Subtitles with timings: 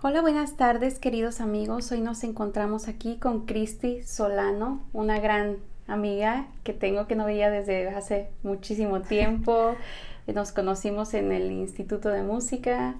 [0.00, 1.90] Hola, buenas tardes queridos amigos.
[1.90, 5.56] Hoy nos encontramos aquí con Cristi Solano, una gran
[5.88, 9.74] amiga que tengo que no veía desde hace muchísimo tiempo.
[10.28, 12.94] Nos conocimos en el Instituto de Música,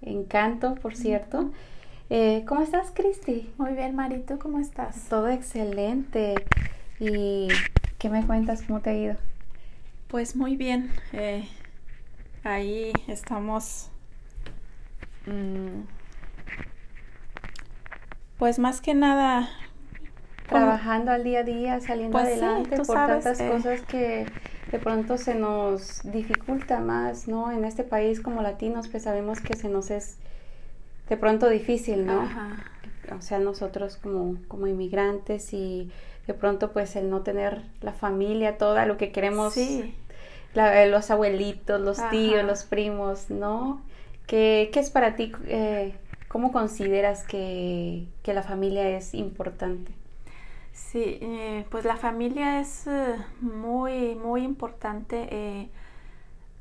[0.00, 1.50] en canto, por cierto.
[2.08, 3.52] Eh, ¿Cómo estás, Cristi?
[3.58, 5.10] Muy bien, Marito, ¿cómo estás?
[5.10, 6.36] Todo excelente.
[7.00, 7.48] ¿Y
[7.98, 8.62] qué me cuentas?
[8.62, 9.16] ¿Cómo te ha ido?
[10.08, 10.90] Pues muy bien.
[11.12, 11.46] Eh,
[12.44, 13.90] ahí estamos
[15.26, 15.82] mm,
[18.38, 19.48] pues más que nada
[20.48, 23.48] trabajando al día a día, saliendo pues adelante por tantas eh.
[23.48, 24.26] cosas que
[24.70, 27.52] de pronto se nos dificulta más, ¿no?
[27.52, 30.18] En este país como latinos, pues sabemos que se nos es
[31.08, 32.28] de pronto difícil, ¿no?
[33.16, 35.90] O sea, nosotros como, como inmigrantes y
[36.26, 39.94] de pronto pues el no tener la familia toda, lo que queremos, sí.
[40.54, 43.82] los abuelitos, los tíos, los primos, ¿no?
[44.26, 45.94] ¿Qué, qué es para ti eh,
[46.34, 49.92] ¿Cómo consideras que, la familia es importante?
[50.72, 55.70] Sí, eh, pues la familia es eh, muy, muy importante.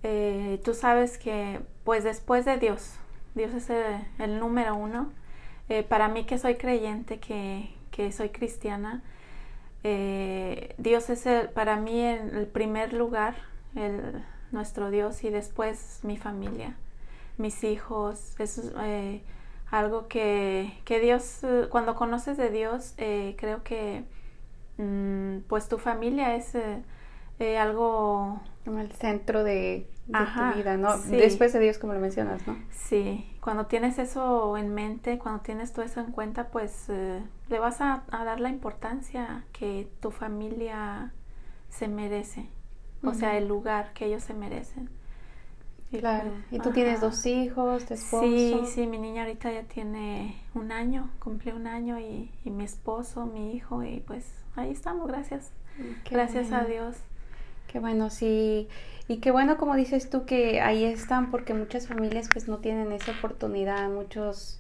[0.04, 3.00] Eh, tú sabes que, pues después de Dios,
[3.34, 3.72] Dios es
[4.20, 5.12] el, número uno.
[5.90, 9.02] para mí que soy creyente, que, soy cristiana,
[9.82, 13.34] Dios es el, para mí el, el primer lugar,
[14.52, 16.78] nuestro Dios, y después mi familia,
[17.40, 18.36] mis hijos.
[19.74, 24.04] Algo que, que Dios, eh, cuando conoces de Dios, eh, creo que
[24.78, 28.40] mm, pues tu familia es eh, algo...
[28.66, 30.96] Como el centro de, tu vida, ¿no?
[31.00, 32.56] Después de Dios, como lo mencionas, ¿no?
[32.70, 37.82] Sí, cuando tienes eso en mente, cuando tienes todo eso en cuenta, pues le vas
[37.82, 41.12] a, dar la importancia que tu familia
[41.70, 42.48] se merece,
[43.04, 44.90] o sea, el lugar que ellos se merecen.
[46.00, 46.32] Claro.
[46.52, 48.24] ¿Y tú tienes dos hijos, tu esposo?
[48.24, 53.26] Sí, sí, mi niña ahorita ya tiene un año, cumple un año y, mi esposo,
[53.26, 55.52] mi hijo y pues ahí estamos, gracias.
[56.10, 56.98] gracias a Dios.
[57.68, 58.68] Qué bueno, sí.
[59.08, 62.92] Y qué bueno, como dices tú, que ahí están porque muchas familias pues no tienen
[62.92, 64.60] esa oportunidad, muchos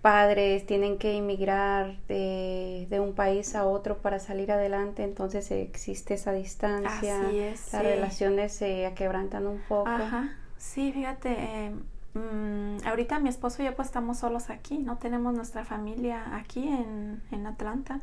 [0.00, 6.14] padres tienen que emigrar de, de, un país a otro para salir adelante, entonces existe
[6.14, 9.88] esa distancia, Así es, las relaciones se quebrantan un poco.
[9.88, 10.36] Ajá.
[10.58, 11.70] Sí, fíjate, eh,
[12.14, 16.68] mm, ahorita mi esposo y yo pues estamos solos aquí, no tenemos nuestra familia aquí
[16.68, 18.00] en, en Atlanta.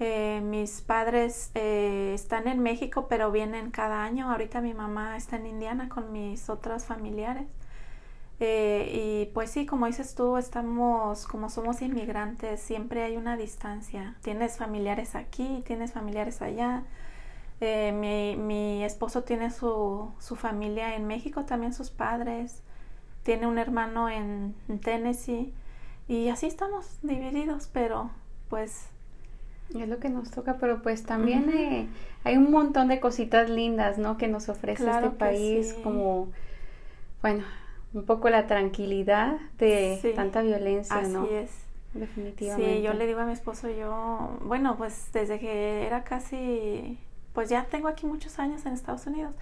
[0.00, 4.30] Eh, mis padres eh, están en México, pero vienen cada año.
[4.30, 7.46] Ahorita mi mamá está en Indiana con mis otros familiares.
[8.40, 14.16] y pues sí, como dices tú, estamos, como somos inmigrantes, siempre hay una distancia.
[14.22, 16.82] Tienes familiares aquí, tienes familiares allá.
[17.64, 22.62] Eh, mi, mi, esposo tiene su, su, familia en México, también sus padres.
[23.22, 25.54] Tiene un hermano en, Tennessee.
[26.06, 28.10] Y así estamos divididos, pero
[28.50, 28.88] pues...
[29.74, 31.88] Es lo que nos toca, pero pues también eh,
[32.22, 34.18] hay un montón de cositas lindas, ¿no?
[34.18, 36.28] Que nos ofrece este país, como,
[37.22, 37.44] bueno,
[37.94, 41.22] un poco la tranquilidad de tanta violencia, así ¿no?
[41.22, 41.50] Así es.
[41.94, 42.76] Definitivamente.
[42.76, 46.98] Sí, yo le digo a mi esposo, yo, bueno, pues desde que era casi
[47.34, 49.34] pues ya tengo aquí muchos años en Estados Unidos,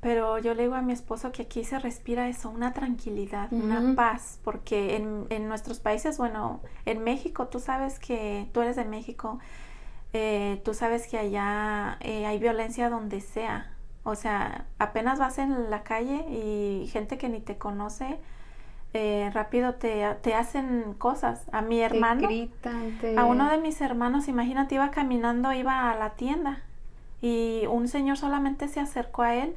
[0.00, 3.94] pero yo le digo a mi esposo que aquí se respira eso, una tranquilidad, una
[3.96, 8.84] paz, porque en, en, nuestros países, bueno, en México, tú sabes que tú eres de
[8.84, 9.40] México,
[10.12, 13.72] eh, tú sabes que allá eh, hay violencia donde sea,
[14.04, 18.20] o sea, apenas vas en la calle y gente que ni te conoce,
[18.94, 21.42] eh, rápido te, te, hacen cosas.
[21.52, 22.28] A mi hermano,
[23.16, 26.62] a uno de mis hermanos, imagínate, iba caminando, iba a la tienda
[27.20, 29.56] y un señor solamente se acercó a él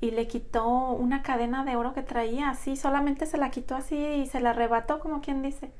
[0.00, 3.96] y le quitó una cadena de oro que traía, así, solamente se la quitó así
[3.96, 5.70] y se la arrebató, como quien dice.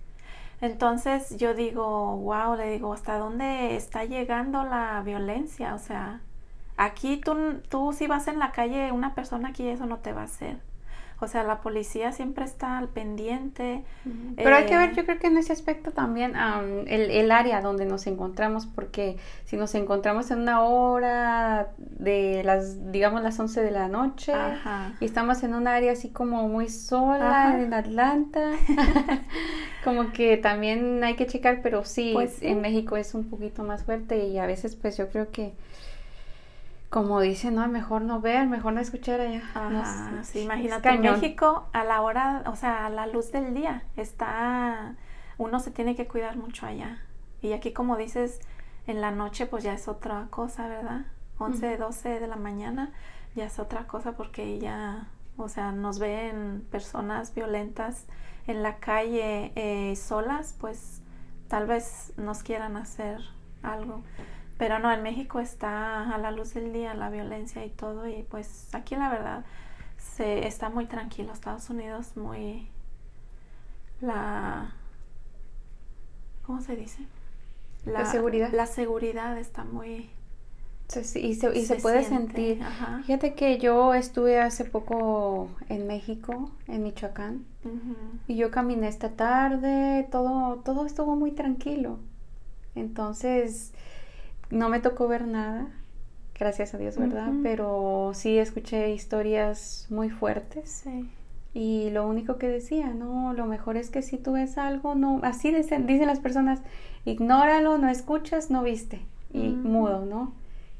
[0.61, 5.75] Entonces yo digo, wow, le digo, ¿hasta dónde está llegando la violencia?
[5.75, 6.21] O sea,
[6.77, 10.23] aquí tú, tú si vas en la calle, una persona aquí eso no te va
[10.23, 10.59] a hacer.
[11.23, 13.84] O sea, la policía siempre está al pendiente.
[14.37, 16.34] Pero hay que ver, eh, yo creo que en ese aspecto también
[16.87, 22.91] el, el, área donde nos encontramos, porque si nos encontramos en una hora de las,
[22.91, 24.33] digamos, las 11 de la noche
[25.01, 28.53] y estamos en un área así como muy sola en Atlanta,
[29.84, 33.84] como que también hay que checar, pero sí, pues en México es un poquito más
[33.84, 35.53] fuerte y a veces pues yo creo que
[36.91, 39.42] como dicen, no, mejor no ver, mejor no escuchar allá.
[40.25, 44.97] sí, imagínate, en México a la hora, o sea, a la luz del día, está,
[45.39, 46.98] uno se tiene que cuidar mucho allá.
[47.42, 48.41] Y aquí, como dices,
[48.89, 51.07] en la noche, pues ya es otra cosa, ¿verdad?
[51.39, 52.92] 11, 12 de la mañana,
[53.37, 55.07] ya es otra cosa porque ya,
[55.37, 58.07] O sea, nos ven personas violentas
[58.48, 61.03] en la calle eh, solas, pues
[61.47, 63.21] tal vez nos quieran hacer
[63.63, 64.03] algo.
[64.60, 68.24] Pero no, en México está a la luz del día la violencia y todo y
[68.24, 69.42] pues aquí la verdad
[69.97, 71.33] se está muy tranquilo.
[71.33, 72.68] Estados Unidos muy
[74.03, 74.74] la
[76.45, 77.07] ¿cómo se dice?
[77.86, 78.53] La, seguridad.
[78.53, 80.10] La seguridad está muy
[81.15, 82.63] y se, y se, puede sentir.
[83.06, 87.47] Fíjate que yo estuve hace poco en México, en Michoacán,
[88.28, 91.98] y yo caminé esta tarde, todo, todo estuvo muy tranquilo.
[92.74, 93.72] Entonces,
[94.51, 95.69] no me tocó ver nada,
[96.39, 97.31] gracias a Dios, ¿verdad?
[97.43, 100.85] Pero sí escuché historias muy fuertes.
[101.53, 105.21] Y lo único que decía, no, lo mejor es que si tú ves algo, no,
[105.23, 106.61] así dicen, dicen las personas,
[107.05, 109.01] ignóralo, no escuchas, no viste,
[109.33, 110.33] y mudo, ¿no?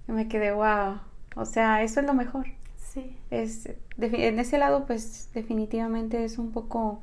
[0.09, 1.01] Y me quedé, wow,
[1.37, 2.47] o sea, eso es lo mejor.
[2.77, 3.17] Sí.
[3.31, 3.69] Es,
[3.99, 7.01] en ese lado, pues definitivamente es un poco,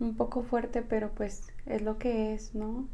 [0.00, 2.86] un poco fuerte, pero pues es lo que es, ¿no?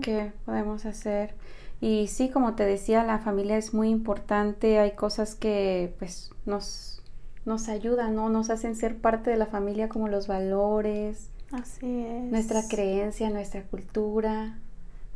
[0.00, 1.34] ¿Qué podemos hacer?
[1.82, 7.02] Y sí, como te decía, la familia es muy importante, hay cosas que pues nos,
[7.44, 8.28] nos ayudan, ¿no?
[8.28, 11.30] Nos hacen ser parte de la familia como los valores.
[11.50, 12.30] Así es.
[12.30, 14.60] Nuestra creencia, nuestra cultura.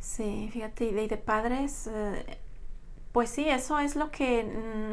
[0.01, 2.37] Sí, fíjate, y de, padres, eh,
[3.13, 4.43] pues sí, eso es lo que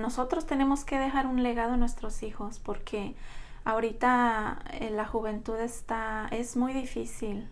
[0.01, 3.17] nosotros tenemos que dejar un legado a nuestros hijos, porque
[3.65, 7.49] ahorita eh, la juventud está, es muy difícil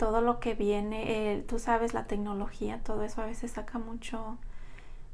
[0.00, 4.38] todo lo que viene, tú sabes, la tecnología, todo eso a veces saca mucho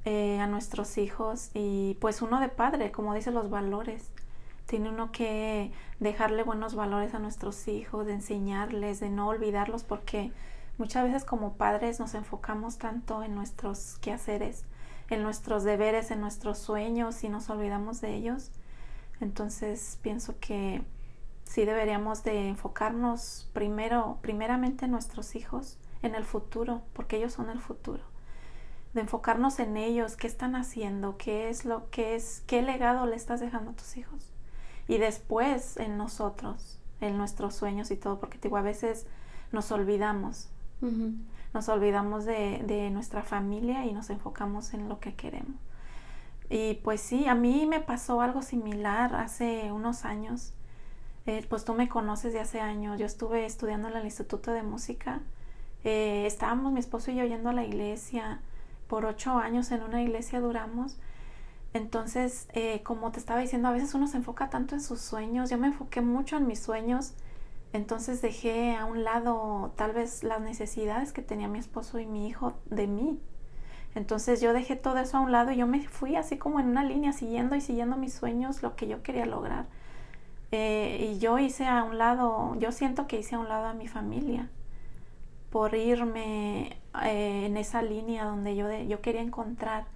[0.04, 4.12] eh, a nuestros hijos y pues uno de padre, como dice, los valores.
[4.66, 10.30] Tiene uno que dejarle buenos valores a nuestros hijos, de enseñarles, de no olvidarlos, porque
[10.78, 14.66] muchas veces como padres nos enfocamos tanto en nuestros quehaceres,
[15.10, 18.52] en nuestros deberes, en nuestros sueños y nos olvidamos de ellos.
[19.20, 20.84] Entonces pienso que
[21.46, 27.48] sí deberíamos de enfocarnos primero, primeramente en nuestros hijos, en el futuro, porque ellos son
[27.50, 28.02] el futuro.
[28.92, 33.16] De enfocarnos en ellos, qué están haciendo, qué es lo que es, qué legado le
[33.16, 34.32] estás dejando a tus hijos.
[34.88, 39.06] Y después en nosotros, en nuestros sueños y todo, porque digo, a veces
[39.52, 40.48] nos olvidamos.
[41.54, 45.56] Nos olvidamos de, de nuestra familia y nos enfocamos en lo que queremos.
[46.50, 50.52] Y pues sí, a mí me pasó algo similar hace unos años
[51.26, 54.62] eh, pues tú me conoces de hace años, yo estuve estudiando en el Instituto de
[54.62, 55.20] Música,
[55.84, 58.40] eh, estábamos mi esposo y yo yendo a la iglesia,
[58.88, 60.96] por ocho años en una iglesia duramos,
[61.76, 65.50] entonces, eh, como te estaba diciendo, a veces uno se enfoca tanto en sus sueños,
[65.50, 67.12] yo me enfoqué mucho en mis sueños,
[67.72, 72.26] entonces dejé a un lado tal vez las necesidades que tenía mi esposo y mi
[72.28, 73.20] hijo de mí.
[73.94, 76.68] Entonces yo dejé todo eso a un lado y yo me fui así como en
[76.68, 79.66] una línea siguiendo y siguiendo mis sueños, lo que yo quería lograr.
[80.52, 83.74] Eh, y yo hice a un lado, yo siento que hice a un lado a
[83.74, 84.48] mi familia
[85.50, 89.86] por irme eh, en esa línea donde yo, yo quería encontrar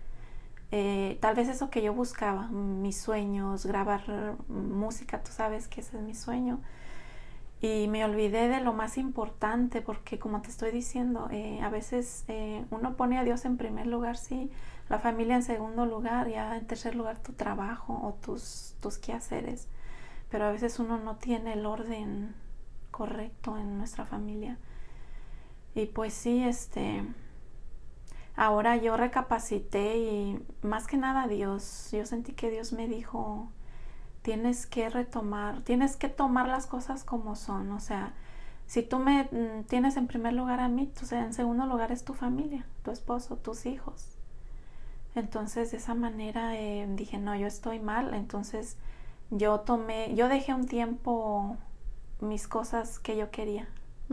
[0.73, 5.97] eh, tal vez eso que yo buscaba, mis sueños, grabar música, tú sabes que ese
[5.99, 6.61] es mi sueño.
[7.63, 11.29] Y me olvidé de lo más importante porque como te estoy diciendo,
[11.63, 12.25] a veces
[12.71, 14.51] uno pone a Dios en primer lugar, sí,
[14.89, 19.69] la familia en segundo lugar, ya en tercer lugar tu trabajo o tus, tus quehaceres
[20.31, 22.35] pero a veces uno no tiene el orden
[22.91, 24.59] correcto en nuestra familia.
[25.75, 27.05] Y pues sí, este,
[28.37, 33.51] ahora yo recapacité y más que nada Dios, yo sentí que Dios me dijo,
[34.23, 38.15] tienes que retomar, tienes que tomar las cosas como son, o sea,
[38.67, 42.15] si tú me mm, tienes en primer lugar a mí, en segundo lugar es tu
[42.15, 44.17] familia, tu esposo, tus hijos.
[45.17, 48.77] Entonces de esa manera eh, dije, no, yo estoy mal, entonces
[49.31, 51.57] yo tomé, yo dejé un tiempo
[52.21, 53.69] mis cosas que yo quería.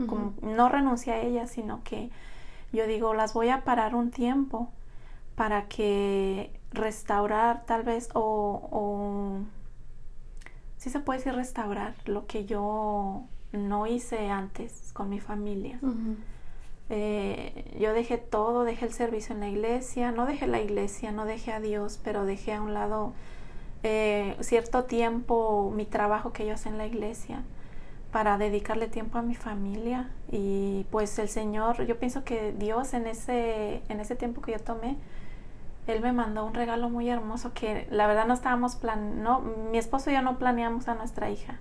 [0.06, 2.10] Como, no renuncié a ellas, sino que
[2.72, 4.70] yo digo, las voy a parar un tiempo
[5.34, 9.40] para que restaurar tal vez o, o
[10.76, 15.80] sí se puede decir restaurar lo que yo no hice antes con mi familia.
[16.90, 21.24] Eh, yo dejé todo, dejé el servicio en la iglesia, no dejé la iglesia, no
[21.24, 23.12] dejé a Dios, pero dejé a un lado
[23.82, 27.42] eh, cierto tiempo mi trabajo que yo hacía en la iglesia
[28.12, 33.06] para dedicarle tiempo a mi familia y pues el Señor, yo pienso que Dios en
[33.06, 34.96] ese, en ese tiempo que yo tomé,
[35.86, 39.78] Él me mandó un regalo muy hermoso que la verdad no estábamos plan, no, mi
[39.78, 41.58] esposo y yo no planeamos a nuestra hija.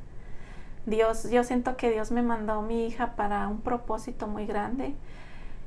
[0.86, 4.96] Dios, yo siento que Dios me mandó a mi hija para un propósito muy grande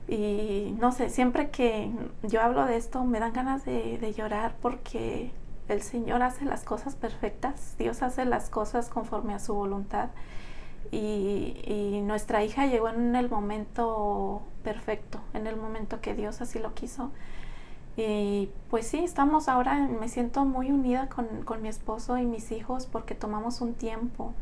[0.08, 1.92] y no sé, siempre que
[2.22, 5.30] yo hablo de esto me dan ganas de, de llorar porque
[5.72, 10.10] el Señor hace las cosas perfectas, Dios hace las cosas conforme a su voluntad.
[10.92, 16.74] Y, nuestra hija llegó en el momento perfecto, en el momento que Dios así lo
[16.74, 17.12] quiso.
[17.96, 22.50] Y pues sí, estamos ahora, me siento muy unida con, con mi esposo y mis
[22.50, 24.34] hijos porque tomamos un tiempo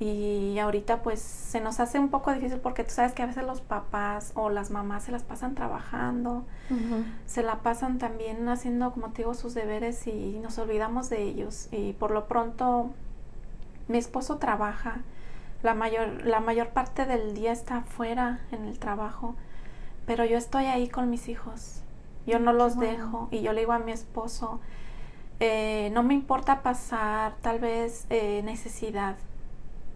[0.00, 3.44] y ahorita pues se nos hace un poco difícil porque tú sabes que a veces
[3.44, 6.44] los papás o las mamás se las pasan trabajando,
[7.26, 11.68] se la pasan también haciendo, como te digo, sus deberes y nos olvidamos de ellos.
[11.70, 12.88] Y por lo pronto
[13.88, 15.02] mi esposo trabaja,
[15.62, 19.34] la mayor, la mayor parte del día está afuera en el trabajo,
[20.06, 21.82] pero yo estoy ahí con mis hijos,
[22.26, 24.60] yo no los dejo y yo le digo a mi esposo,
[25.40, 29.16] eh, no me importa pasar tal vez eh, necesidad,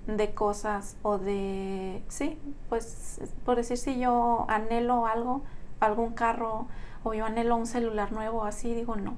[0.06, 5.42] de cosas o de, sí, pues por decir si yo anhelo algo,
[5.80, 6.66] algún carro
[7.02, 9.16] o yo anhelo un celular nuevo, así digo no.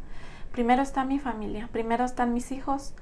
[0.53, 2.95] Primero está mi familia, primero están mis hijos.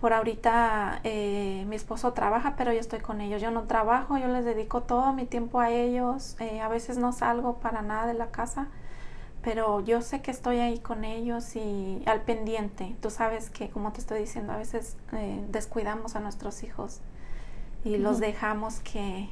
[0.00, 3.40] Por ahorita eh, mi esposo trabaja, pero yo estoy con ellos.
[3.42, 6.36] Yo no trabajo, yo les dedico todo mi tiempo a ellos.
[6.38, 8.68] Eh, a veces no salgo para nada de la casa,
[9.46, 12.96] pero yo sé que estoy ahí con ellos y al pendiente.
[13.00, 16.98] Tú sabes que, como te estoy diciendo, a veces eh, descuidamos a nuestros hijos
[17.84, 19.28] y los dejamos que,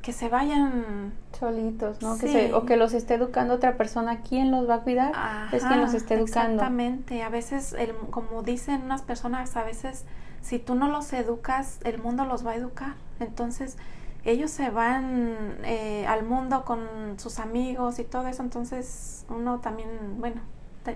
[0.00, 2.16] que se vayan solitos, ¿no?
[2.16, 4.22] Que o que los esté educando otra persona.
[4.22, 5.12] ¿Quién los va a cuidar?
[5.52, 6.54] es quien los esté educando.
[6.54, 7.22] Exactamente.
[7.22, 10.06] A veces, el, como dicen unas personas, a veces
[10.40, 12.94] si tú no los educas, el mundo los va a educar.
[13.18, 13.76] Entonces,
[14.24, 18.42] ellos se van eh, al mundo con sus amigos y todo eso.
[18.42, 20.40] Entonces, uno también, bueno,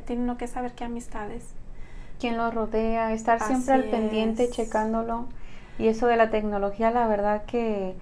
[0.06, 1.54] tiene uno que saber qué amistades.
[2.20, 5.26] Quién lo rodea, estar siempre al pendiente, checándolo.
[5.78, 7.96] Y eso de la tecnología, la verdad que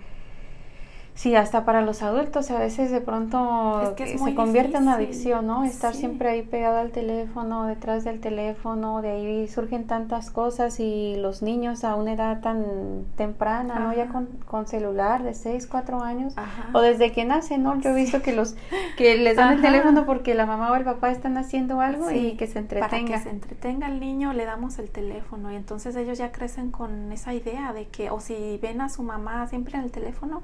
[1.15, 5.63] Sí, hasta para los adultos a veces de pronto se convierte en adicción, ¿no?
[5.63, 11.17] Estar siempre ahí pegado al teléfono, detrás del teléfono, de ahí surgen tantas cosas y
[11.17, 13.93] los niños a una edad tan temprana, ¿no?
[13.93, 16.35] Ya con, con, celular de 6, 4 años
[16.73, 17.79] o desde que nacen, ¿no?
[17.81, 18.57] Yo he visto que los
[18.97, 22.37] que les dan el teléfono porque la mamá o el papá están haciendo algo y
[22.37, 22.89] que se entretenga.
[22.89, 26.71] Para que se entretenga el niño le damos el teléfono y entonces ellos ya crecen
[26.71, 30.43] con esa idea de que o si ven a su mamá siempre en el teléfono,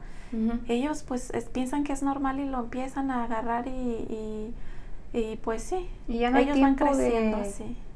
[0.69, 4.53] ellos pues piensan que es normal y lo empiezan a agarrar y,
[5.13, 7.39] y, pues sí, y ya no ellos van creciendo,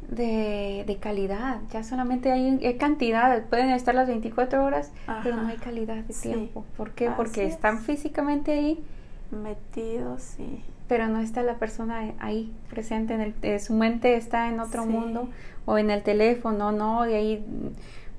[0.09, 5.57] de, de, calidad, ya solamente hay, cantidad, pueden estar las 24 horas, pero no hay
[5.57, 6.65] calidad de tiempo.
[6.77, 7.11] ¿Por qué?
[7.11, 8.85] Porque están físicamente ahí.
[9.31, 10.63] Metidos, sí.
[10.89, 14.85] Pero no está la persona ahí presente, en el, eh, su mente está en otro
[14.85, 15.29] mundo
[15.65, 17.09] o en el teléfono, ¿no?
[17.09, 17.45] Y ahí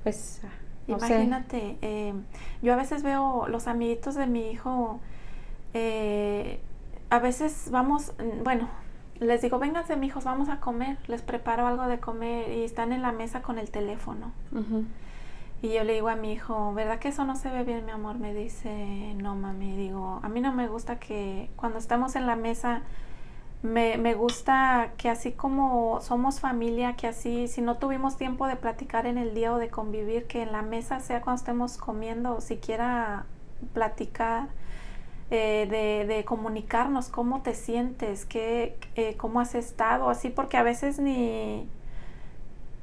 [0.02, 0.40] pues
[0.86, 2.14] Imagínate, eh,
[2.62, 5.00] yo a veces veo los amiguitos de mi hijo,
[5.72, 6.60] eh,
[7.10, 8.12] a veces vamos,
[8.42, 8.68] bueno,
[9.20, 13.02] les digo, vénganse, hijos, vamos a comer, les preparo algo de comer y están en
[13.02, 14.32] la mesa con el teléfono.
[15.62, 17.92] Y yo le digo a mi hijo, ¿verdad que eso no se ve bien, mi
[17.92, 18.18] amor?
[18.18, 22.36] Me dice, no, mami, digo, a mí no me gusta que cuando estamos en la
[22.36, 22.82] mesa
[23.64, 28.56] me, me, gusta que así como somos familia, que así si no tuvimos tiempo de
[28.56, 32.36] platicar en el día o de convivir, que en la mesa sea cuando estemos comiendo
[32.36, 33.24] o siquiera
[33.72, 34.48] platicar,
[35.30, 40.62] eh, de, de, comunicarnos cómo te sientes, qué, eh, cómo has estado, así porque a
[40.62, 41.66] veces ni,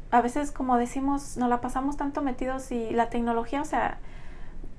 [0.09, 3.99] a veces como decimos, nos la pasamos tanto metidos y la tecnología, o sea,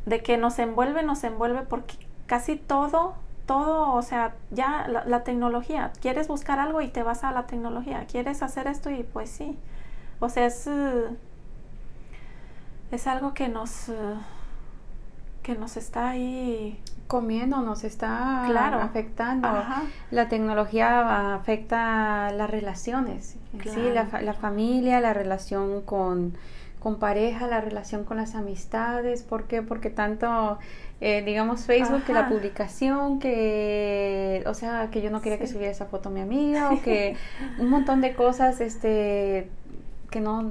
[0.07, 1.95] de que nos envuelve, nos envuelve porque
[2.27, 3.15] casi todo
[3.53, 8.07] todo, o sea, ya la, tecnología, quieres buscar algo y te vas a la tecnología,
[8.11, 9.59] quieres hacer esto y pues sí,
[10.21, 11.09] o sea, es, eh,
[12.91, 14.15] es algo que nos, eh,
[15.43, 18.47] que nos está ahí comiendo, nos está
[18.83, 19.49] afectando.
[20.11, 26.33] La tecnología afecta las relaciones, sí, la, la familia, la relación con
[26.83, 29.63] con pareja, la relación con las amistades, ¿por qué?
[29.63, 30.59] Porque tanto,
[31.05, 35.73] eh, digamos, Facebook, que la publicación, que, o sea, que yo no quería que subiera
[35.73, 37.17] esa foto mi amiga, o que
[37.59, 39.51] un montón de cosas, este,
[40.11, 40.49] que no,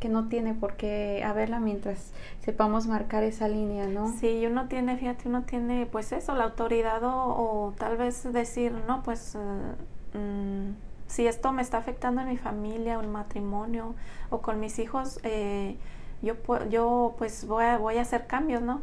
[0.00, 2.10] que no tiene por qué haberla mientras
[2.44, 4.12] sepamos marcar esa línea, ¿no?
[4.18, 9.04] Sí, uno tiene, fíjate, uno tiene, pues eso, la autoridad o, tal vez decir, no,
[9.04, 9.36] pues...
[9.36, 13.94] Eh, mm, si esto me está afectando en mi familia o el matrimonio
[14.28, 15.76] o con mis hijos, eh,
[16.20, 16.34] yo,
[16.68, 18.82] yo pues voy a, voy a hacer cambios, ¿no?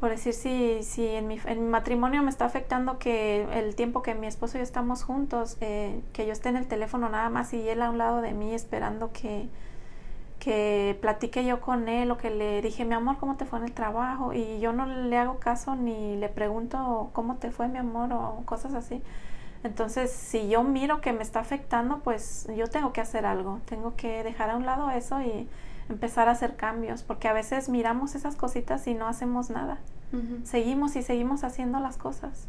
[0.00, 4.02] Por decir, si, si en, mi, en mi matrimonio me está afectando que el tiempo
[4.02, 7.28] que mi esposo y yo estamos juntos, eh, que yo esté en el teléfono nada
[7.28, 9.50] más y él a un lado de mí esperando que,
[10.38, 13.66] que platique yo con él o que le dije, mi amor, ¿cómo te fue en
[13.66, 14.32] el trabajo?
[14.32, 18.42] Y yo no le hago caso ni le pregunto cómo te fue, mi amor, o
[18.46, 19.02] cosas así
[19.64, 23.96] Entonces, si yo miro que me está afectando, pues yo tengo que hacer algo, tengo
[23.96, 25.48] que dejar a un lado eso y
[25.90, 29.78] empezar a hacer cambios, porque a veces miramos esas cositas y no hacemos nada.
[30.42, 32.48] Seguimos y seguimos haciendo las cosas.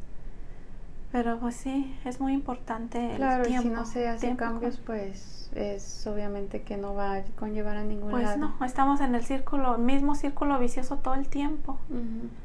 [1.12, 3.64] Pero pues sí, es muy importante el tiempo.
[3.64, 8.12] si no se hacen cambios, pues es obviamente que no va a conllevar a ningún
[8.12, 8.40] pues lado.
[8.40, 11.78] Pues no, estamos en el círculo, mismo círculo vicioso todo el tiempo.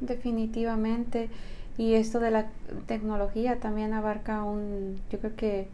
[0.00, 1.30] Definitivamente.
[1.78, 2.46] Y esto de la
[2.86, 5.68] tecnología también abarca un, yo creo que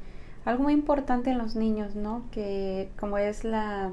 [0.44, 2.22] algo muy importante en los niños, ¿no?
[2.30, 3.92] Que como es la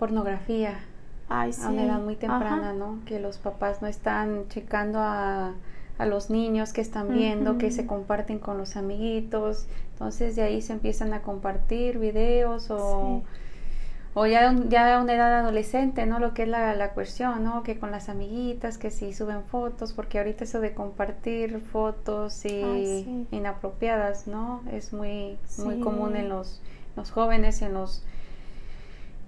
[0.00, 0.80] pornografía
[1.28, 1.62] Ay, sí.
[1.62, 2.98] a una edad muy temprana, ¿no?
[3.06, 5.54] Que los papás no están checando a,
[5.98, 10.60] a los niños que están viendo, que se comparten con los amiguitos, entonces de ahí
[10.60, 13.22] se empiezan a compartir videos o
[14.12, 16.18] o ya, ya a una edad adolescente, ¿no?
[16.18, 17.62] Lo que es la, la cuestión, ¿no?
[17.62, 23.26] Que con las amiguitas, que si suben fotos, porque ahorita eso de compartir fotos y
[23.30, 24.62] inapropiadas, ¿no?
[24.72, 26.60] Es muy, muy común en los,
[26.96, 28.04] los jóvenes, en los,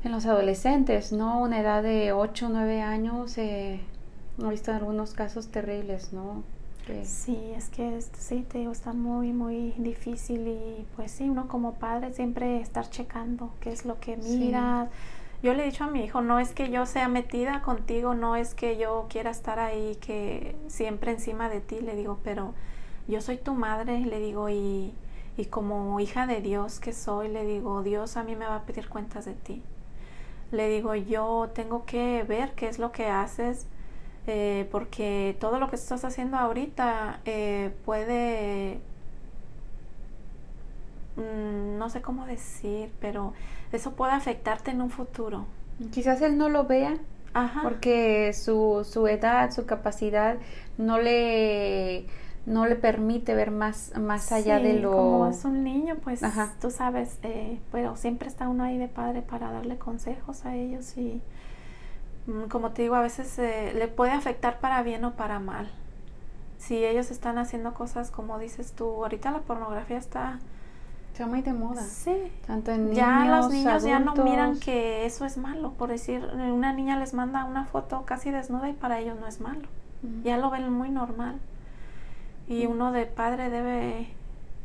[0.05, 1.41] en los adolescentes, ¿no?
[1.41, 3.81] Una edad de 8 o 9 años, eh,
[4.39, 6.43] he visto algunos casos terribles, ¿no?
[7.05, 11.75] Sí, es que sí, te digo, está muy, muy difícil y pues sí, uno como
[11.75, 14.91] padre siempre estar checando qué es lo que mira.
[15.45, 18.37] Yo le he dicho a mi hijo, no es que yo sea metida contigo, no
[18.37, 22.55] es que yo quiera estar ahí, que siempre encima de ti, le digo, pero
[23.09, 24.93] yo soy tu madre, le digo, y,
[25.37, 28.63] y como hija de Dios que soy, le digo, Dios a mí me va a
[28.63, 29.63] pedir cuentas de ti.
[30.53, 33.67] Le digo, yo tengo que ver qué es lo que haces,
[34.27, 38.79] eh, porque todo lo que estás haciendo ahorita eh, puede,
[41.17, 43.33] mm, no sé cómo decir, pero
[43.73, 45.47] eso puede afectarte en un futuro.
[45.91, 46.99] Quizás él no lo vea,
[47.63, 50.37] porque su, su edad, su capacidad
[50.77, 52.07] no le
[52.45, 56.23] no le permite ver más más allá de lo como es un niño pues
[56.61, 60.97] tú sabes eh, pero siempre está uno ahí de padre para darle consejos a ellos
[60.97, 61.23] y
[62.27, 65.71] Mm, como te digo, a veces eh, le puede afectar para bien o para mal.
[66.59, 70.39] Si ellos están haciendo cosas como dices tú, ahorita la pornografía está...
[71.13, 71.83] Está muy de moda.
[71.83, 72.17] Sí.
[72.47, 75.73] Tanto en niños, ya los niños ya no miran que eso es malo.
[75.73, 79.39] Por decir, una niña les manda una foto casi desnuda y para ellos no es
[79.39, 79.69] malo.
[80.25, 81.39] Ya lo ven muy normal.
[82.49, 84.09] Y uno de padre debe,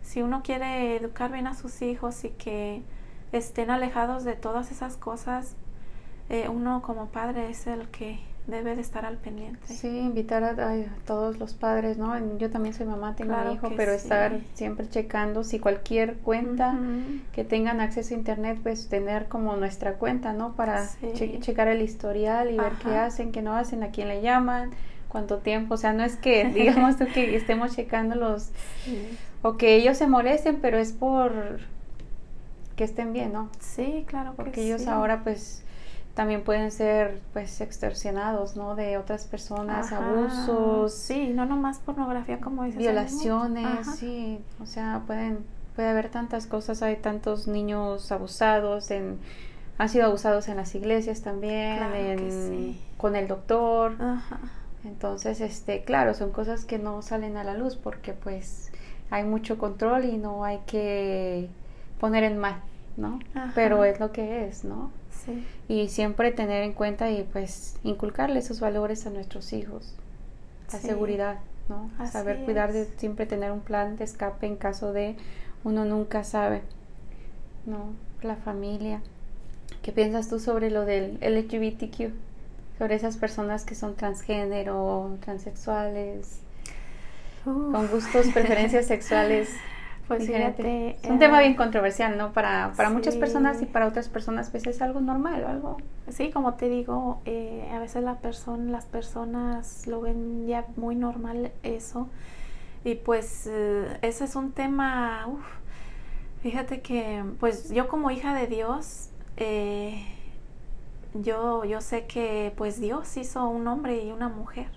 [0.02, 2.82] si uno quiere educar bien a sus hijos y que
[3.32, 5.56] estén alejados de todas esas cosas,
[6.30, 9.68] eh, uno como padre es el que debe de estar al pendiente.
[9.68, 10.56] Sí, invitar a,
[11.06, 12.38] todos los padres, ¿no?
[12.38, 16.80] Yo también soy mamá, tengo un hijo, pero estar siempre checando si cualquier cuenta
[17.34, 20.54] que tengan acceso a internet, pues tener como nuestra cuenta, ¿no?
[20.54, 20.88] Para
[21.42, 24.72] checar el historial y ver qué hacen, qué no hacen, a quién le llaman,
[25.10, 28.50] cuánto tiempo, o sea, no es que digamos tú que estemos checando los
[29.41, 31.60] o que ellos se molesten, pero es por
[32.76, 33.50] que estén bien, ¿no?
[33.60, 34.34] Sí, claro.
[34.36, 35.63] Porque ellos ahora pues
[36.13, 38.76] también pueden ser pues extorsionados, ¿no?
[38.76, 40.93] De otras personas, abusos.
[40.93, 42.80] Sí, no nomás pornografía como dices.
[42.80, 49.20] Violaciones, sí, o sea, pueden puede haber tantas cosas, hay tantos niños abusados en
[49.78, 53.96] han sido abusados en las iglesias también, con el doctor.
[54.88, 58.71] Entonces, este, claro, son cosas que no salen a la luz porque pues
[59.10, 61.50] hay mucho control y no hay que
[62.00, 62.62] poner en mal,
[62.95, 63.19] ¿no?
[63.54, 64.91] Pero es lo que es, ¿no?
[65.67, 69.93] Y siempre tener en cuenta y pues inculcarle esos valores a nuestros hijos.
[70.71, 71.89] La seguridad, ¿no?
[72.08, 75.17] Saber cuidar de siempre tener un plan de escape en caso de
[75.65, 76.62] uno nunca sabe,
[77.65, 77.93] ¿no?
[78.21, 79.02] La familia.
[79.82, 82.13] ¿Qué piensas tú sobre lo del LGBTQ?
[82.78, 86.40] Sobre esas personas que son transgénero, transexuales,
[87.44, 89.50] con gustos, preferencias sexuales
[90.08, 92.32] pues fíjate, es un tema bien controversial, ¿no?
[92.32, 95.78] Para, para muchas personas y para otras personas pues es algo normal o algo.
[96.10, 100.96] Sí, como te digo, eh, a veces la persona, las personas lo ven ya muy
[100.96, 102.08] normal eso.
[102.86, 105.44] Y pues eh, ese es un tema, uf,
[106.42, 110.06] fíjate que pues yo como hija de Dios, eh,
[111.23, 114.69] yo, yo sé que pues Dios hizo un hombre y una mujer.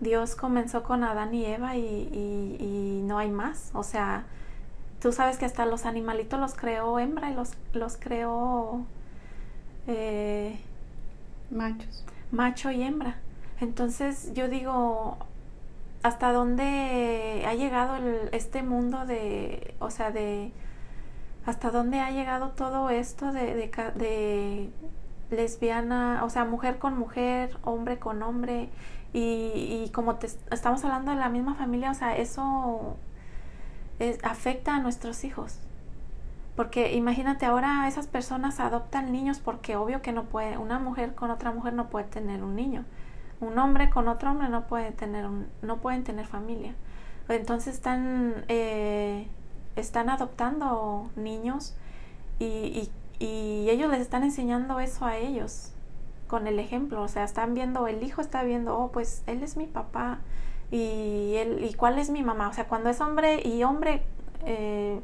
[0.00, 3.70] Dios comenzó con Adán y Eva y, no hay más.
[3.72, 4.24] O sea,
[5.00, 8.84] tú sabes que hasta los animalitos los creó hembra y los, los creó
[9.86, 10.58] eh,
[11.50, 12.04] machos.
[12.32, 13.18] Macho y hembra.
[13.60, 15.18] Entonces yo digo,
[16.02, 17.96] ¿hasta dónde ha llegado
[18.32, 20.52] este mundo de, o sea, de,
[21.46, 24.70] hasta dónde ha llegado todo esto de, de, de
[25.32, 28.70] lesbiana, o sea, mujer con mujer, hombre con hombre?
[29.12, 32.96] Y, y como te, estamos hablando de la misma familia, o sea, eso
[34.22, 35.58] afecta a nuestros hijos.
[36.56, 41.30] Porque imagínate ahora esas personas adoptan niños porque obvio que no puede, una mujer con
[41.30, 42.84] otra mujer no puede tener un niño.
[43.40, 46.74] Un hombre con otro hombre no puede tener un, no pueden tener familia.
[47.28, 49.26] Entonces están, eh,
[49.76, 51.74] están adoptando niños
[52.38, 52.90] y, y,
[53.26, 55.72] ellos les están enseñando eso a ellos
[56.26, 57.02] con el ejemplo.
[57.02, 60.20] O sea, están viendo, el hijo está viendo, oh, pues él es mi papá
[60.70, 62.48] y él, y cuál es mi mamá.
[62.48, 64.02] O sea, cuando es hombre y hombre,
[64.46, 65.00] eh,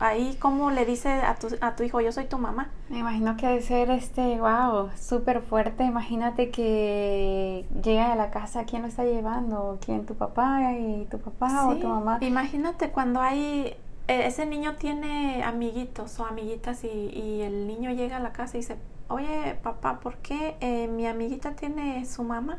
[0.00, 2.70] ahí cómo le dice a tu, a tu hijo, yo soy tu mamá.
[2.88, 5.84] Me imagino que debe ser este, wow, súper fuerte.
[5.84, 9.78] Imagínate que llega a la casa, ¿quién lo está llevando?
[9.84, 10.06] ¿Quién?
[10.06, 12.18] ¿Tu papá y tu papá o tu mamá?
[12.20, 13.76] Imagínate cuando hay,
[14.10, 18.60] ese niño tiene amiguitos o amiguitas y, y, el niño llega a la casa y
[18.60, 18.76] dice,
[19.08, 22.58] oye papá, ¿por qué eh, mi amiguita tiene su mamá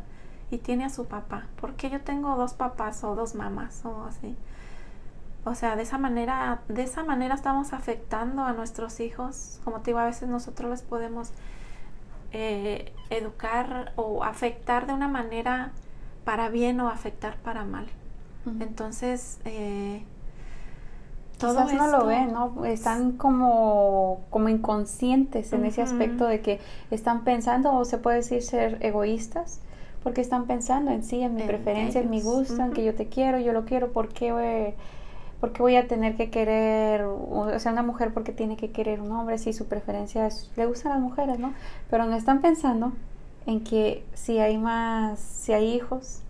[0.51, 1.47] y tiene a su papá?
[1.59, 4.35] ¿Por qué yo tengo dos papás o dos mamás o así?
[5.43, 9.59] O sea, de esa manera, de esa manera estamos afectando a nuestros hijos.
[9.63, 11.31] Como te digo, a veces nosotros les podemos
[12.31, 15.71] eh, educar o afectar de una manera
[16.25, 17.87] para bien o afectar para mal.
[18.59, 20.03] Entonces, eh,
[21.41, 22.65] todo no lo ven, ¿no?
[22.65, 26.59] Están como, como inconscientes en ese aspecto de que
[26.91, 29.59] están pensando, o se puede decir ser egoístas,
[30.03, 33.07] porque están pensando en sí, en mi preferencia, en mi gusto, en que yo te
[33.07, 34.75] quiero, yo lo quiero, porque
[35.41, 39.11] porque voy a tener que querer, o sea, una mujer porque tiene que querer un
[39.11, 41.53] hombre si su preferencia es, le gustan las mujeres, ¿no?
[41.89, 42.91] Pero no están pensando
[43.47, 46.21] en que si hay más, si hay hijos,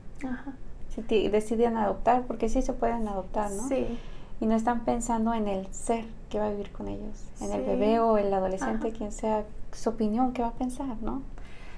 [0.96, 3.68] si deciden adoptar, porque sí se pueden adoptar, ¿no?
[3.68, 4.00] Sí.
[4.42, 7.62] Y no están pensando en el ser que va a vivir con ellos, en el
[7.62, 11.22] bebé o el adolescente, quien sea, su opinión, qué va a pensar, ¿no?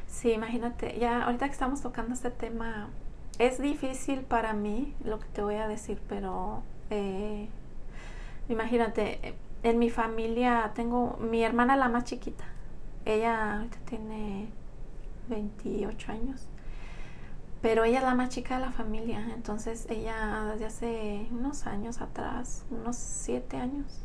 [0.07, 2.89] Sí, imagínate, ya ahorita que estamos tocando este tema,
[3.37, 7.49] es difícil para mí lo que te voy a decir, pero eh,
[8.47, 12.45] imagínate, en mi familia tengo mi hermana la más chiquita.
[13.05, 14.47] Ella ahorita tiene
[15.29, 16.47] 28 años.
[17.63, 19.25] Pero ella es la más chica de la familia.
[19.33, 24.01] Entonces ella desde hace unos años atrás, unos 7 años,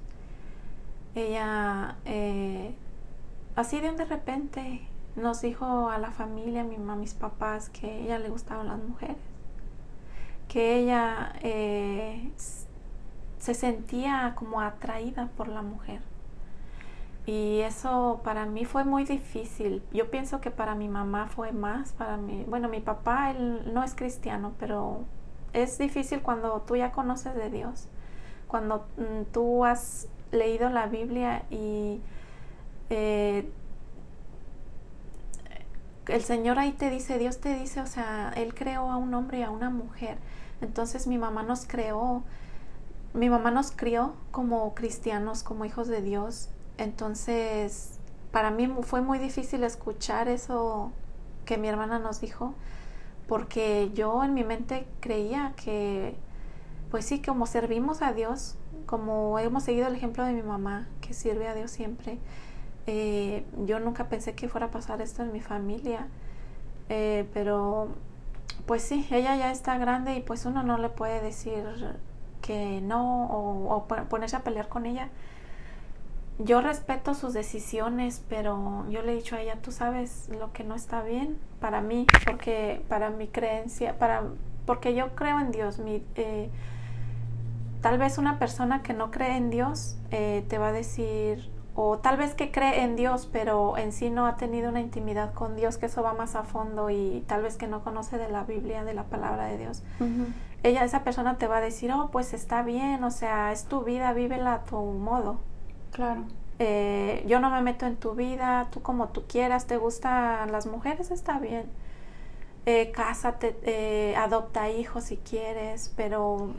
[1.17, 2.73] ella eh,
[3.57, 8.29] así de repente nos dijo a la familia, a, mis papás, que a ella le
[8.29, 9.17] gustaban las mujeres.
[10.47, 12.31] Que ella eh,
[13.39, 16.01] se sentía como atraída por la mujer.
[17.29, 19.83] Y eso para mí fue muy difícil.
[19.93, 23.85] Yo pienso que para mi mamá fue más, para mí, bueno, mi papá, él no
[23.85, 25.05] es cristiano, pero
[25.53, 27.89] es difícil cuando tú ya conoces de Dios,
[28.47, 32.01] cuando mm, tú has leído la Biblia y
[32.89, 33.53] eh,
[36.07, 39.41] el Señor ahí te dice, Dios te dice, o sea, Él creó a un hombre
[39.41, 40.17] y a una mujer.
[40.63, 42.23] Entonces mi mamá nos creó
[43.13, 46.51] mi mamá nos crió como cristianos, como hijos de Dios.
[46.79, 47.99] Entonces,
[48.33, 50.93] para mí fue muy difícil escuchar eso
[51.45, 52.55] que mi hermana nos dijo,
[53.27, 56.17] porque yo en mi mente creía que,
[56.91, 61.15] pues sí, como servimos a Dios, como hemos seguido el ejemplo de mi mamá, que
[61.15, 62.19] sirve a Dios siempre,
[62.87, 66.07] eh, yo nunca pensé que fuera a pasar esto en mi familia,
[66.89, 67.89] eh, pero
[68.67, 71.65] pues sí, ella ya está grande y pues uno no le puede decir
[72.41, 75.09] que no o, ponerse a pelear con ella.
[76.39, 80.65] Yo respeto sus decisiones, pero yo le he dicho a ella, tú sabes lo que
[80.65, 84.23] no está bien para mí, porque para mi creencia, para
[84.65, 85.79] porque yo creo en Dios.
[85.79, 86.51] Mi, eh,
[87.81, 91.99] tal vez una persona que no cree en Dios eh, te va a decir, o
[91.99, 95.57] tal vez que cree en Dios, pero en sí no ha tenido una intimidad con
[95.57, 98.45] Dios, que eso va más a fondo y tal vez que no conoce de la
[98.45, 99.83] Biblia, de la palabra de Dios
[100.63, 103.83] ella, esa persona te va a decir, oh, pues está bien, o sea, es tu
[103.83, 105.39] vida, vívela a tu modo.
[105.99, 106.27] Claro.
[106.61, 110.67] Eh, yo no me meto en tu vida, tú como tú quieras, te gustan las
[110.69, 111.67] mujeres, está bien.
[112.67, 116.51] Eh, cásate, eh, adopta hijos si quieres, pero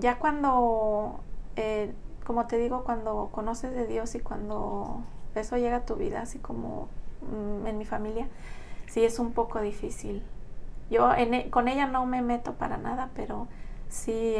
[0.00, 1.20] ya cuando,
[1.56, 1.94] eh,
[2.26, 5.02] como te digo, cuando conoces de Dios y cuando
[5.34, 6.88] eso llega a tu vida, así como
[7.22, 8.28] mm, en mi familia,
[8.88, 10.22] sí es un poco difícil.
[10.90, 13.48] Yo e, con ella no me meto para nada, pero
[13.88, 14.34] sí,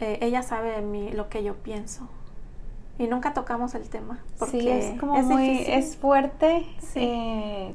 [0.00, 2.08] eh, eh, ella sabe mi, lo que yo pienso.
[2.98, 4.20] Y nunca tocamos el tema.
[4.38, 6.66] Porque sí, es como muy, es fuerte.
[6.94, 7.72] Eh,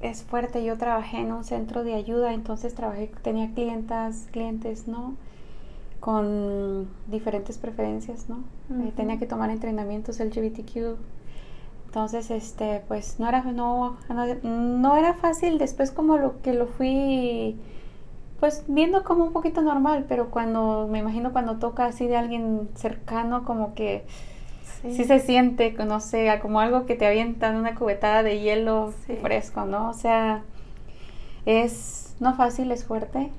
[0.00, 0.64] es fuerte.
[0.64, 5.16] Yo trabajé en un centro de ayuda, entonces trabajé, tenía clientas, clientes, ¿no?
[5.98, 8.44] Con diferentes preferencias, ¿no?
[8.94, 10.98] tenía que tomar entrenamientos LGBTQ
[11.94, 13.96] entonces, este, pues no era, no,
[14.42, 17.54] no, era fácil después como lo que lo fui,
[18.40, 22.68] pues viendo como un poquito normal, pero cuando, me imagino cuando toca así de alguien
[22.74, 24.04] cercano, como que
[24.82, 28.92] sí, se siente, no sé, como algo que te avientan una cubetada de hielo
[29.22, 29.88] fresco, ¿no?
[29.88, 30.42] O sea,
[31.46, 33.30] es no fácil, es fuerte.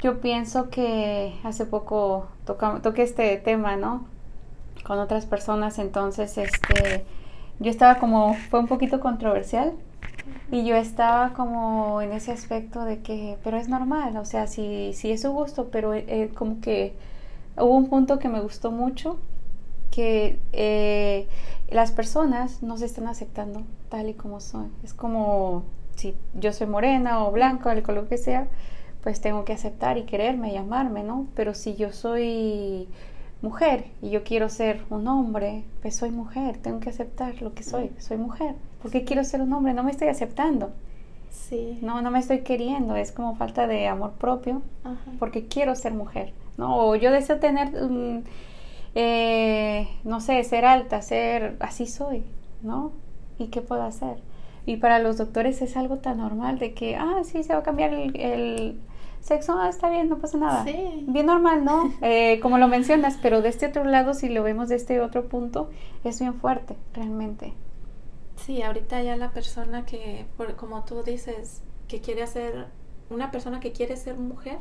[0.00, 4.06] Yo pienso que hace poco toqué este tema, ¿no?
[4.84, 7.04] Con otras personas, entonces, este,
[7.58, 9.72] yo estaba como, fue un poquito controversial
[10.50, 14.92] y yo estaba como en ese aspecto de que, pero es normal, o sea, sí,
[14.94, 16.94] sí es su gusto, pero eh, como que
[17.56, 19.18] hubo un punto que me gustó mucho,
[19.90, 21.26] que eh,
[21.70, 24.72] las personas no se están aceptando tal y como son.
[24.84, 25.64] Es como
[25.96, 28.46] si yo soy morena o blanca el color que sea,
[29.02, 31.26] pues tengo que aceptar y quererme y amarme, ¿no?
[31.34, 32.88] Pero si yo soy
[33.42, 37.62] mujer y yo quiero ser un hombre, pues soy mujer, tengo que aceptar lo que
[37.62, 38.54] soy, soy mujer.
[38.86, 39.74] ¿Por qué quiero ser un hombre?
[39.74, 40.70] No me estoy aceptando.
[41.28, 41.80] Sí.
[41.82, 44.62] No, no me estoy queriendo, es como falta de amor propio,
[45.18, 46.76] porque quiero ser mujer, ¿no?
[46.86, 47.72] O yo deseo tener,
[48.94, 52.22] eh, no sé, ser alta, ser, así soy,
[52.62, 52.92] ¿no?
[53.40, 54.18] ¿Y qué puedo hacer?
[54.66, 57.64] Y para los doctores es algo tan normal de que, ah, sí, se va a
[57.64, 58.78] cambiar el,
[59.20, 60.62] sexo, ah, está bien, no pasa nada.
[60.62, 61.04] Sí.
[61.08, 61.92] Bien normal, ¿no?
[62.02, 65.26] Eh, como lo mencionas, pero de este otro lado, si lo vemos de este otro
[65.26, 65.70] punto,
[66.04, 67.52] es bien fuerte, realmente.
[68.36, 72.66] Sí, ahorita ya la persona que, como tú dices, que quiere hacer,
[73.10, 74.58] una persona que quiere ser mujer,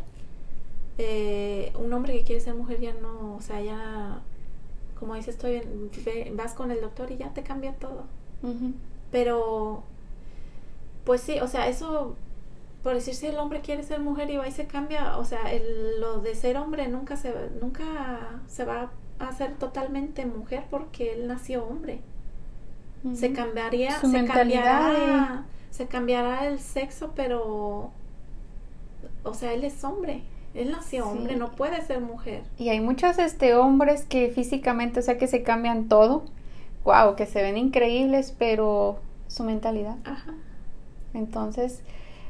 [0.98, 4.22] eh, un hombre que quiere ser mujer ya no, o sea, ya,
[5.00, 5.62] como dices, estoy
[6.34, 8.06] vas con el doctor y ya te cambia todo.
[9.12, 9.84] Pero,
[11.04, 12.16] pues sí, o sea, eso,
[12.84, 15.52] por decir si el hombre quiere ser mujer y va y se cambia, o sea,
[15.52, 21.14] el, lo de ser hombre nunca se, nunca se va a hacer totalmente mujer porque
[21.14, 22.02] él nació hombre
[23.14, 27.92] se cambiaría, se cambiará, se cambiará el sexo, pero,
[29.24, 30.24] o sea, él es hombre.
[30.54, 32.44] Él nació hombre, no puede ser mujer.
[32.58, 36.24] Y hay muchos este hombres que físicamente, o sea, que se cambian todo.
[36.86, 39.98] Wow, que se ven increíbles, pero su mentalidad.
[40.06, 40.34] Ajá.
[41.14, 41.82] Entonces,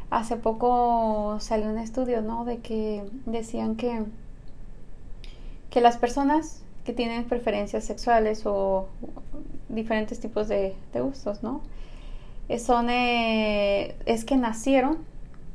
[0.09, 2.45] hace poco salió un estudio, ¿no?
[2.45, 4.05] De que decían que
[5.75, 8.87] que las personas que tienen preferencias sexuales o
[9.69, 11.61] diferentes tipos de, gustos, ¿no?
[12.47, 14.99] Eh, son, eh, es que nacieron,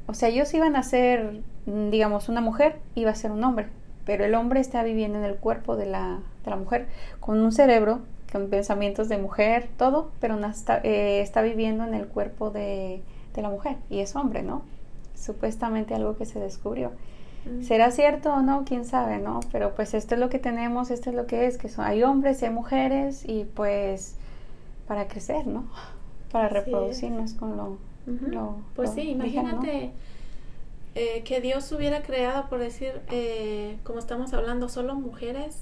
[0.08, 3.68] o sea, ellos iban a ser, digamos, una mujer, iba a ser un hombre,
[4.04, 6.88] pero el hombre está viviendo en el cuerpo de la, de la mujer,
[7.20, 8.00] con un cerebro,
[8.32, 13.02] con pensamientos de mujer, todo, pero está, eh, está viviendo en el cuerpo de,
[13.34, 14.62] de la mujer, y es hombre, ¿no?
[15.14, 16.90] Supuestamente algo que se descubrió.
[17.62, 18.64] ¿Será cierto o no?
[18.64, 19.40] ¿Quién sabe, no?
[19.50, 22.02] Pero pues esto es lo que tenemos, esto es lo que es, que son, hay
[22.02, 24.16] hombres y hay mujeres y pues
[24.86, 25.64] para crecer, ¿no?
[26.32, 27.76] Para reproducirnos con lo...
[28.76, 29.90] pues sí, imagínate
[30.94, 35.58] eh, que Dios hubiera creado, por decir, eh, como estamos hablando, solo mujeres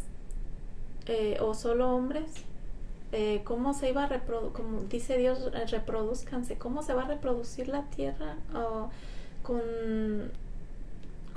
[1.06, 2.44] eh, o solo hombres.
[3.44, 6.58] ¿Cómo se iba a reproducir, como dice Dios, reproduzcanse?
[6.58, 8.36] ¿Cómo se va a reproducir la tierra?
[9.42, 9.62] con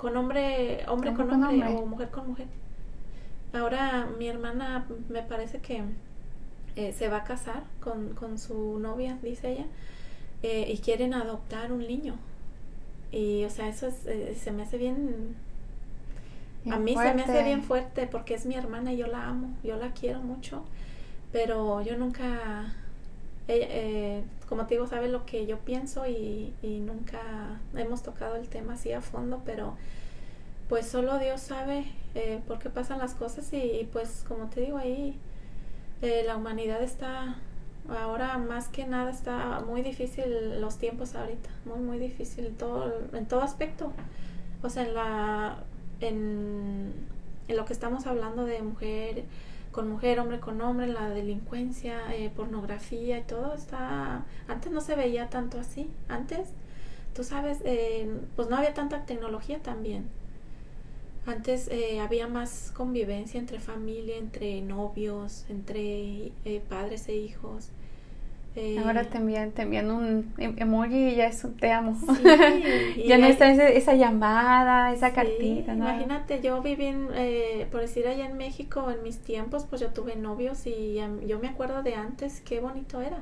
[0.01, 2.47] con hombre, hombre con, hombre, o mujer con mujer.
[3.53, 5.83] Ahora mi hermana me parece que
[6.75, 9.65] eh, se va a casar con, con, su novia, dice ella,
[10.41, 12.15] eh, y quieren adoptar un niño.
[13.11, 15.35] Y, o sea, eso es, eh, se me hace bien...
[16.71, 19.55] a mí se me hace bien fuerte porque es mi hermana y yo la amo,
[19.63, 20.63] yo la quiero mucho,
[21.31, 22.73] pero yo nunca
[23.61, 28.73] eh, como te digo, sabe lo que yo pienso y, nunca hemos tocado el tema
[28.73, 29.75] así a fondo, pero
[30.69, 31.85] pues solo Dios sabe
[32.15, 35.17] eh, por qué pasan las cosas y, pues como te digo ahí,
[36.01, 37.37] eh, la humanidad está
[37.89, 42.93] ahora más que nada está muy difícil los tiempos ahorita, muy muy difícil en todo,
[43.13, 43.91] en todo aspecto.
[44.63, 45.57] O sea, en la
[45.99, 46.93] en,
[47.47, 49.23] en lo que estamos hablando de mujer
[49.71, 54.25] con mujer, hombre con hombre, la delincuencia, eh, pornografía y todo está...
[54.47, 55.89] Antes no se veía tanto así.
[56.09, 56.49] Antes,
[57.15, 60.09] tú sabes, eh, pues no había tanta tecnología también.
[61.25, 66.31] Antes eh, había más convivencia entre familia, entre novios, entre
[66.67, 67.69] padres e hijos.
[68.83, 71.97] Ahora te envían, te envían un em, emoji y ya es un te amo.
[73.07, 75.73] ya no está esa, llamada, esa cartita.
[75.73, 79.91] Imagínate, yo viví, en, eh, por decir allá en México, en mis tiempos, pues yo
[79.91, 83.19] tuve novios y yo me acuerdo de antes, qué bonito era.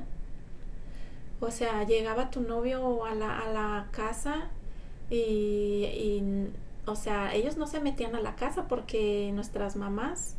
[1.38, 4.48] O sea, llegaba tu novio a la, a la casa
[5.10, 6.50] y, y,
[6.86, 10.36] o sea, ellos no se metían a la casa porque nuestras mamás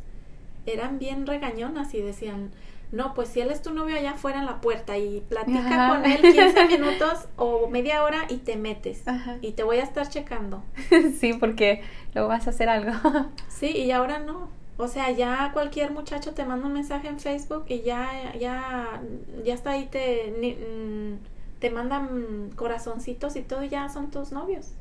[0.66, 2.50] eran bien regañonas y decían,
[2.92, 6.04] No, pues si él es tu novio allá afuera en la puerta y platica con
[6.04, 9.02] él 15 minutos o media hora y te metes.
[9.40, 10.62] Y te voy a estar checando.
[11.18, 11.82] sí, porque
[12.14, 12.92] luego vas a hacer algo.
[13.48, 14.50] sí, y ahora no.
[14.76, 19.00] O sea, ya cualquier muchacho te manda un mensaje en Facebook y ya, ya,
[19.42, 24.72] ya está ahí, te, mm, te mandan corazoncitos y todo, y ya son tus novios.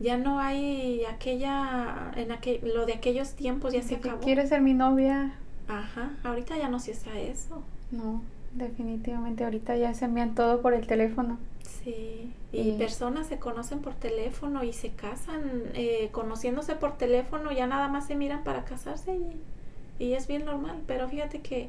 [0.00, 4.20] Ya no hay aquella, en aquel, lo de aquellos tiempos ya se acabó.
[4.20, 5.38] ¿Quieres ser mi novia?
[5.68, 7.62] Ajá, ahorita ya no se usa eso.
[7.90, 8.22] No,
[8.52, 11.38] definitivamente ahorita ya se envían todo por el teléfono.
[11.82, 15.42] Sí, y, personas se conocen por teléfono y se casan
[15.74, 20.44] eh, conociéndose por teléfono, ya nada más se miran para casarse y, y es bien
[20.44, 21.68] normal, pero fíjate que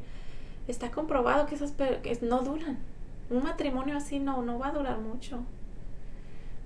[0.67, 2.77] está comprobado que esas que no duran.
[3.29, 5.39] Un matrimonio así no, no va a durar mucho.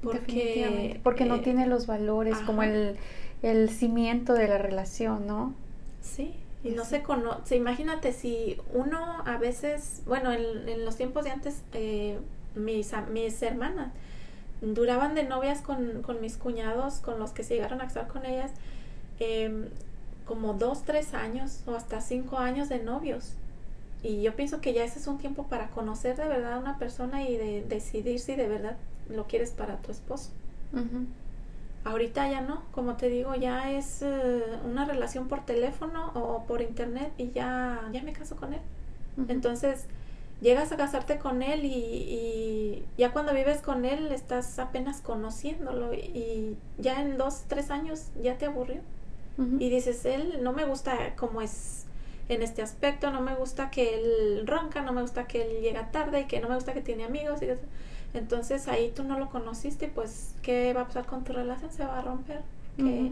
[0.02, 2.96] Porque, porque no eh, tiene los valores como el,
[3.42, 5.54] el cimiento de la relación, ¿no?
[6.02, 11.24] Sí, y no se conoce, imagínate si uno a veces, bueno, en, en los tiempos
[11.24, 12.20] de antes, eh,
[12.56, 13.92] mis, mis hermanas
[14.62, 18.26] duraban de novias con, con, mis cuñados, con los que se llegaron a casar con
[18.26, 18.52] ellas,
[19.20, 19.70] em,
[20.26, 23.36] como dos, tres años o hasta cinco años de novios.
[24.04, 26.78] Y yo pienso que ya ese es un tiempo para conocer de verdad a una
[26.78, 28.78] persona y de decidir si de verdad
[29.10, 30.32] lo quieres para tu esposo.
[31.86, 36.62] Ahorita ya no, como te digo, ya es eh, una relación por teléfono o por
[36.62, 38.62] internet y ya, ya me caso con él.
[39.28, 39.86] Entonces,
[40.42, 46.58] llegas a casarte con él y, ya cuando vives con él estás apenas conociéndolo y,
[46.78, 48.82] ya en dos, tres años ya te aburrió.
[49.58, 51.86] Y dices, él no me gusta como es
[52.28, 55.92] en este aspecto, no me gusta que él ronca, no me gusta que él llega
[55.92, 57.42] tarde y que no me gusta que tiene amigos.
[57.42, 57.48] Y
[58.14, 61.72] entonces ahí tú no lo conociste, pues ¿qué va a pasar con tu relación?
[61.72, 62.42] Se va a romper.
[62.78, 63.12] Que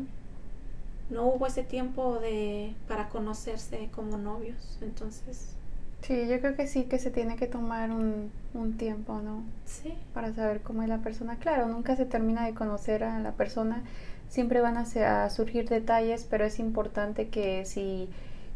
[1.09, 4.77] no hubo ese tiempo de para conocerse como novios.
[4.81, 5.53] Entonces...
[6.01, 9.43] Sí, yo creo que sí que se tiene que tomar un, un tiempo, ¿no?
[9.65, 9.93] Sí.
[10.13, 11.37] Para saber cómo es la persona.
[11.37, 13.83] Claro, nunca se termina de conocer a la persona.
[14.29, 18.09] Siempre van a, a surgir detalles, pero es importante que si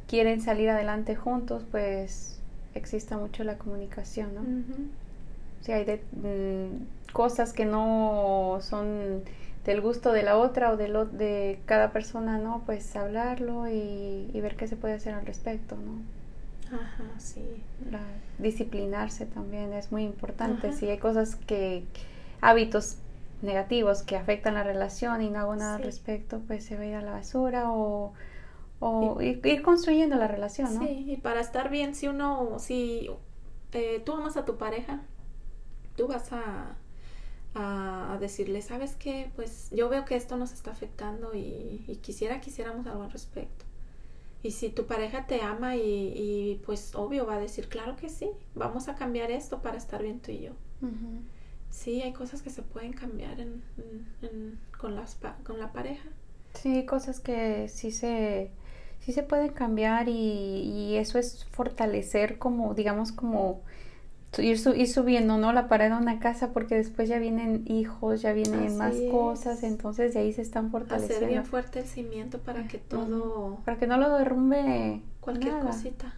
[0.08, 2.40] quieren salir adelante juntos, pues
[2.74, 4.42] exista mucho la comunicación, ¿no?
[5.62, 9.24] Si hay de, mm, cosas que no son
[9.66, 12.64] del gusto de la otra o de, lo, de cada persona, ¿no?
[12.66, 16.02] Pues hablarlo y, ver qué se puede hacer al respecto, ¿no?
[16.76, 17.44] Ajá, sí.
[18.40, 20.72] disciplinarse también es muy importante.
[20.74, 21.84] Si hay cosas que,
[22.40, 22.98] hábitos
[23.42, 26.86] negativos que afectan la relación y no hago nada al respecto, pues se va a
[26.86, 28.14] ir a la basura o,
[28.80, 30.82] o ir, construyendo la relación, ¿no?
[30.82, 33.10] Sí, y para estar bien, si uno, si
[33.74, 35.02] eh, tú amas a tu pareja,
[36.02, 36.76] tú vas a,
[37.54, 39.30] a, decirle, ¿sabes qué?
[39.36, 43.66] Pues yo veo que esto nos está afectando y, y quisiera quisiéramos algo al respecto.
[44.42, 45.82] Y si tu pareja te ama y,
[46.16, 50.02] y, pues obvio va a decir, claro que sí, vamos a cambiar esto para estar
[50.02, 50.54] bien tú y yo.
[51.70, 53.62] Sí, hay cosas que se pueden cambiar en,
[54.80, 56.10] con, las, con la pareja.
[56.56, 58.50] Sí, cosas que sí se,
[59.02, 63.62] sí se pueden cambiar y, y eso es fortalecer como, digamos, como
[64.38, 65.52] ir, subiendo, ¿no?
[65.52, 70.14] La pared de una casa porque después ya vienen hijos, ya vienen más cosas, entonces
[70.14, 71.18] de ahí se están fortaleciendo.
[71.18, 73.58] Hacer bien fuerte el cimiento para que todo...
[73.66, 76.14] Para que no lo derrumbe cualquier cosita.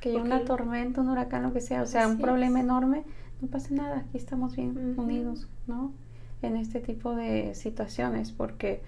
[0.00, 3.04] Que haya una tormenta, un huracán, lo que sea, o sea, un problema enorme,
[3.40, 5.92] no pasa nada, aquí estamos bien unidos, ¿no?
[6.42, 8.82] En este tipo de situaciones, porque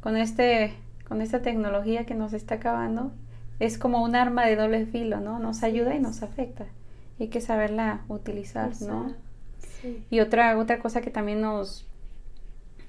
[0.00, 0.74] con este
[1.08, 3.12] con esta tecnología que nos está acabando,
[3.60, 5.38] es como un arma de doble filo, ¿no?
[5.38, 6.66] Nos ayuda y nos afecta
[7.18, 9.14] hay que saberla utilizar, ¿no?
[10.10, 11.86] Y otra, otra cosa que también nos,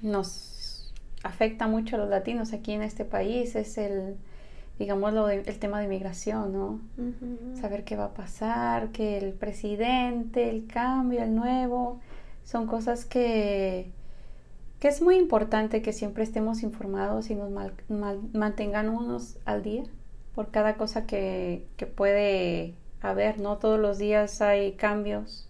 [0.02, 4.18] nos afecta mucho a los latinos aquí en este país es el,
[4.80, 6.80] digamos, lo el tema de inmigración, ¿no?
[7.60, 12.00] Saber qué va a pasar, que el presidente, el cambio, el nuevo,
[12.44, 13.92] son cosas que,
[14.80, 17.52] que es muy importante que siempre estemos informados y nos
[18.34, 19.84] mantengamos al día
[20.34, 25.48] por cada cosa que, que puede a ver, no todos los días hay cambios.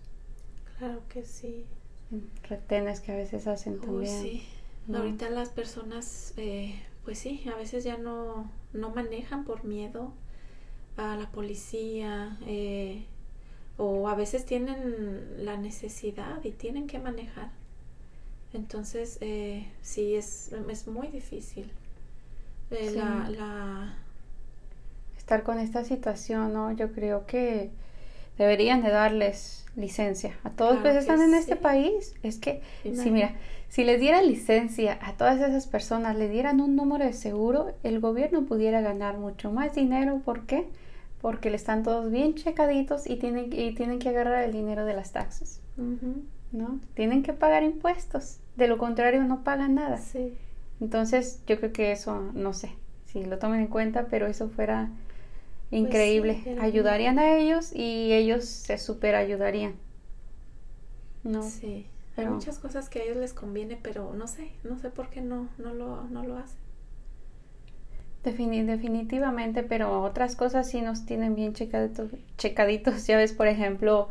[0.78, 1.66] Claro que sí.
[2.50, 4.22] Retenes que a veces hacen también.
[4.22, 4.48] Sí.
[4.94, 10.14] Ahorita las personas, eh, pues sí, a veces ya no, no manejan por miedo
[10.98, 13.06] a la policía eh,
[13.78, 17.52] o a veces tienen la necesidad y tienen que manejar.
[18.54, 21.72] Entonces, eh, sí, es, es muy difícil.
[22.72, 23.96] Eh, la, la
[25.30, 26.72] estar con esta situación, ¿no?
[26.72, 27.70] Yo creo que
[28.40, 32.16] deberían de darles licencia a todos los que están en este país.
[32.24, 33.36] Es que, si mira,
[33.68, 38.00] si les diera licencia a todas esas personas, le dieran un número de seguro, el
[38.00, 40.20] gobierno pudiera ganar mucho más dinero.
[40.26, 40.68] ¿Por qué?
[41.22, 44.94] porque le están todos bien checaditos y tienen, y tienen que agarrar el dinero de
[44.94, 45.60] las taxas.
[46.52, 46.80] ¿No?
[46.94, 48.40] Tienen que pagar impuestos.
[48.56, 49.98] De lo contrario, no pagan nada.
[49.98, 50.34] Sí.
[50.80, 52.72] Entonces, yo creo que eso, no sé
[53.06, 54.90] si lo tomen en cuenta, pero eso fuera
[55.78, 56.48] pues increíble.
[56.60, 59.76] Ayudarían a ellos y ellos se super ayudarían.
[61.24, 61.42] No.
[61.42, 61.86] Sí.
[62.18, 65.22] Hay muchas cosas que a ellos les conviene, pero no sé, no sé por qué
[65.22, 66.60] no, no, lo, no lo hacen.
[68.24, 73.06] definitivamente, pero otras cosas sí nos tienen bien checaditos, checaditos.
[73.08, 74.10] Ya ves, por ejemplo,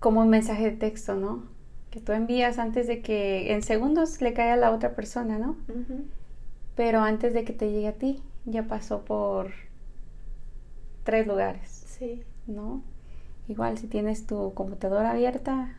[0.00, 1.44] como un mensaje de texto, ¿no?
[1.90, 5.56] Que tú envías antes de que en segundos le caiga a la otra persona, ¿no?
[6.74, 9.52] Pero antes de que te llegue a ti, ya pasó por
[11.08, 11.84] tres lugares.
[11.86, 12.22] Sí.
[12.46, 12.82] ¿No?
[13.48, 15.74] Igual si tienes tu computadora abierta,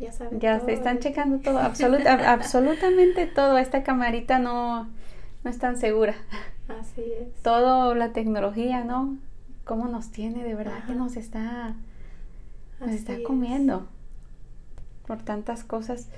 [0.00, 1.58] ya, saben ya se están checando todo,
[2.26, 3.58] absolutamente todo.
[3.58, 4.84] Esta camarita no,
[5.44, 6.14] no es tan segura.
[6.68, 7.42] Así es.
[7.42, 9.18] Todo la tecnología, ¿no?
[9.66, 10.42] ¿Cómo nos tiene?
[10.42, 11.74] De verdad que nos está,
[12.80, 13.86] nos está comiendo
[15.06, 16.08] por tantas cosas.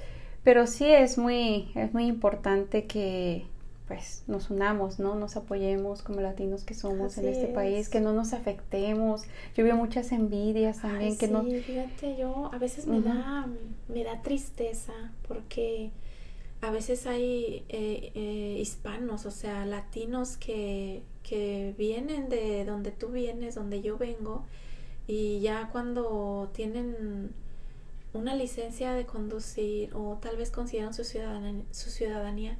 [0.44, 3.46] Pero sí es muy, es muy importante que,
[3.87, 5.14] pues nos unamos, ¿no?
[5.14, 9.22] Nos apoyemos como latinos que somos en este país, que no nos afectemos.
[9.55, 11.45] Yo veo muchas envidias también que sí, no.
[11.45, 13.47] Fíjate, yo a veces me da
[13.89, 14.93] me da tristeza
[15.28, 15.93] porque
[16.61, 23.09] a veces hay eh, eh, hispanos, o sea, latinos que, que vienen de donde tú
[23.09, 24.45] vienes, donde yo vengo,
[25.07, 27.30] y ya cuando tienen
[28.14, 32.57] una licencia de conducir o tal vez consideran su ciudadanía, su ciudadanía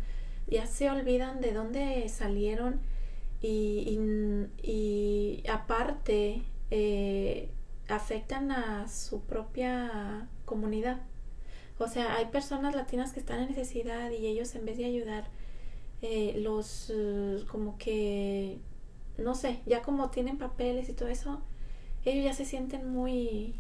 [0.49, 2.81] ya se olvidan de dónde salieron
[3.43, 3.99] y,
[4.63, 7.51] y, aparte eh,
[7.89, 11.01] afectan a su propia comunidad.
[11.79, 15.29] O sea, hay personas latinas que están en necesidad y ellos en vez de ayudar,
[16.03, 18.59] eh, los eh, como que,
[19.19, 21.43] no sé, ya como tienen papeles y todo eso,
[22.05, 23.55] ellos ya se sienten muy,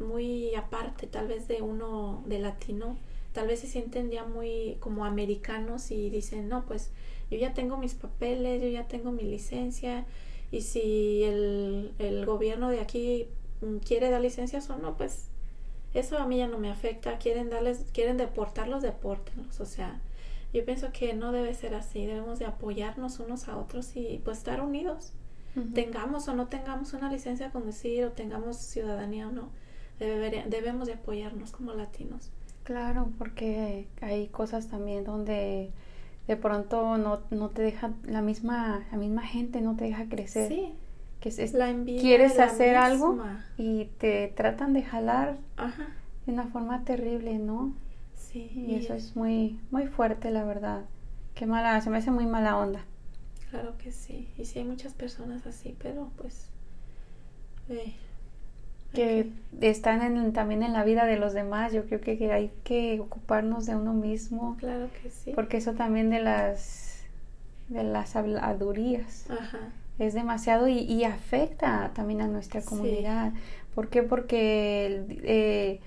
[0.00, 2.96] muy aparte tal vez de uno de latino
[3.34, 6.92] tal vez se sienten ya muy como americanos y dicen, no, pues
[7.30, 10.06] yo ya tengo mis papeles, yo ya tengo mi licencia
[10.52, 13.26] y si el, el gobierno de aquí
[13.84, 15.26] quiere dar licencias o no, pues
[15.94, 20.00] eso a mí ya no me afecta, quieren darles, quieren deportarlos, depórtenlos, o sea,
[20.52, 24.38] yo pienso que no debe ser así, debemos de apoyarnos unos a otros y pues
[24.38, 25.12] estar unidos,
[25.72, 29.50] tengamos o no tengamos una licencia a conducir o tengamos ciudadanía o no,
[29.98, 32.30] debemos de apoyarnos como latinos.
[32.64, 35.70] Claro, porque hay cosas también donde
[36.26, 40.48] de pronto no, no te deja la misma la misma gente no te deja crecer.
[40.48, 40.72] Sí.
[41.20, 43.18] Que es, la quieres hacer algo
[43.56, 45.38] y te tratan de jalar
[46.26, 47.74] de una forma terrible, ¿no?
[48.14, 48.50] Sí.
[48.54, 50.84] Y eso es muy muy fuerte, la verdad.
[51.34, 52.84] Qué mala, se me hace muy mala onda.
[53.50, 54.28] Claro que sí.
[54.36, 56.50] Y sí hay muchas personas así, pero pues
[57.68, 57.94] eh,
[58.94, 59.30] que
[59.60, 61.72] están en, también en la vida de los demás.
[61.72, 64.56] Yo creo que, hay que ocuparnos de uno mismo.
[64.58, 65.32] Claro que sí.
[65.34, 66.94] Porque eso también de las
[67.68, 69.26] de las habladurías
[69.98, 73.32] es demasiado y, afecta también a nuestra comunidad.
[73.74, 74.02] ¿Por qué?
[74.02, 75.80] Porque eh,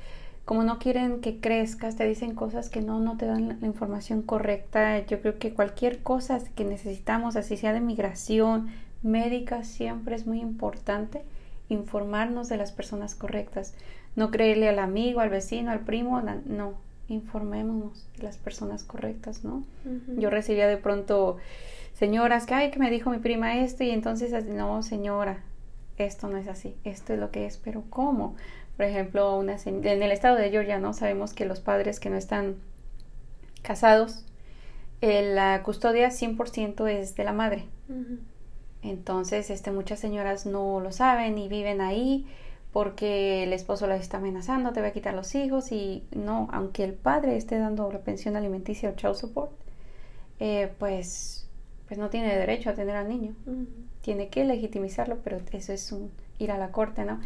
[0.46, 4.22] como no quieren que crezcas, te dicen cosas que no, no te dan la información
[4.22, 5.06] correcta.
[5.06, 8.70] Yo creo que cualquier cosa que necesitamos, así sea de migración,
[9.04, 11.24] médica, siempre es muy importante
[11.70, 13.74] informarnos de las personas correctas,
[14.16, 16.76] no creerle al amigo, al vecino, al primo, no,
[17.08, 19.64] informémonos de las personas correctas, ¿no?
[20.18, 21.38] Yo recibía de pronto
[21.94, 25.44] señoras que, ay, que me dijo mi prima esto y entonces, no, señora,
[25.98, 28.36] esto no es así, esto es lo que es, pero ¿cómo?
[28.76, 30.94] Por ejemplo, una, en el estado de Georgia, ¿no?
[30.94, 32.56] Sabemos que los padres que no están
[33.64, 34.26] casados,
[35.02, 37.66] eh, la custodia 100% es de la madre.
[38.82, 42.26] Entonces, este, muchas señoras no lo saben y viven ahí
[42.72, 46.84] porque el esposo las está amenazando, te va a quitar los hijos y no, aunque
[46.84, 49.52] el padre esté dando la pensión alimenticia o child support,
[50.40, 51.48] eh, pues,
[51.88, 53.34] pues no tiene derecho a tener al niño.
[54.02, 57.20] Tiene que legitimizarlo, pero eso es un, ir a la corte, ¿no?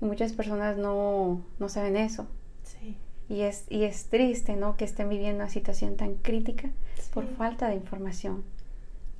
[0.00, 2.26] Y muchas personas no, no saben eso.
[2.64, 2.96] Sí.
[3.28, 4.76] Y es, y es triste, ¿no?
[4.76, 6.70] Que estén viviendo una situación tan crítica
[7.14, 8.44] por falta de información.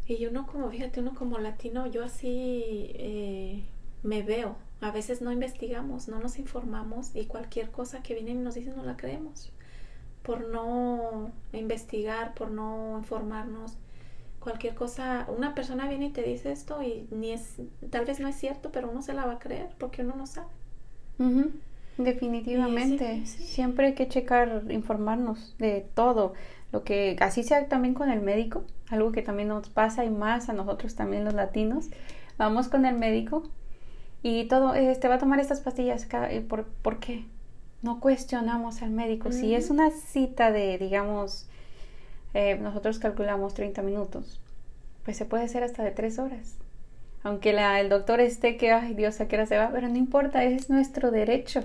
[0.08, 3.64] Y uno como, fíjate, uno como latino, yo así eh,
[4.02, 4.56] me veo.
[4.80, 8.76] A veces no investigamos, no nos informamos y cualquier cosa que viene y nos dicen
[8.76, 9.52] no la creemos.
[10.22, 13.76] Por no investigar, por no informarnos.
[14.38, 17.56] Cualquier cosa, una persona viene y te dice esto y ni es,
[17.90, 20.26] tal vez no es cierto, pero uno se la va a creer porque uno no
[20.26, 20.48] sabe.
[21.98, 23.24] Definitivamente.
[23.26, 26.34] Siempre hay que checar, informarnos de todo.
[26.70, 30.48] Lo que así sea también con el médico, algo que también nos pasa y más
[30.48, 31.88] a nosotros también los latinos,
[32.38, 33.44] vamos con el médico
[34.22, 36.06] y todo, este va a tomar estas pastillas.
[36.06, 37.24] Cada, ¿por, ¿Por qué?
[37.82, 39.30] No cuestionamos al médico.
[39.30, 41.46] Si es una cita de, digamos,
[42.34, 44.40] eh, nosotros calculamos 30 minutos,
[45.04, 46.56] pues se puede hacer hasta de 3 horas.
[47.22, 49.96] Aunque la, el doctor esté que, ay Dios, a qué hora se va, pero no
[49.96, 51.64] importa, es nuestro derecho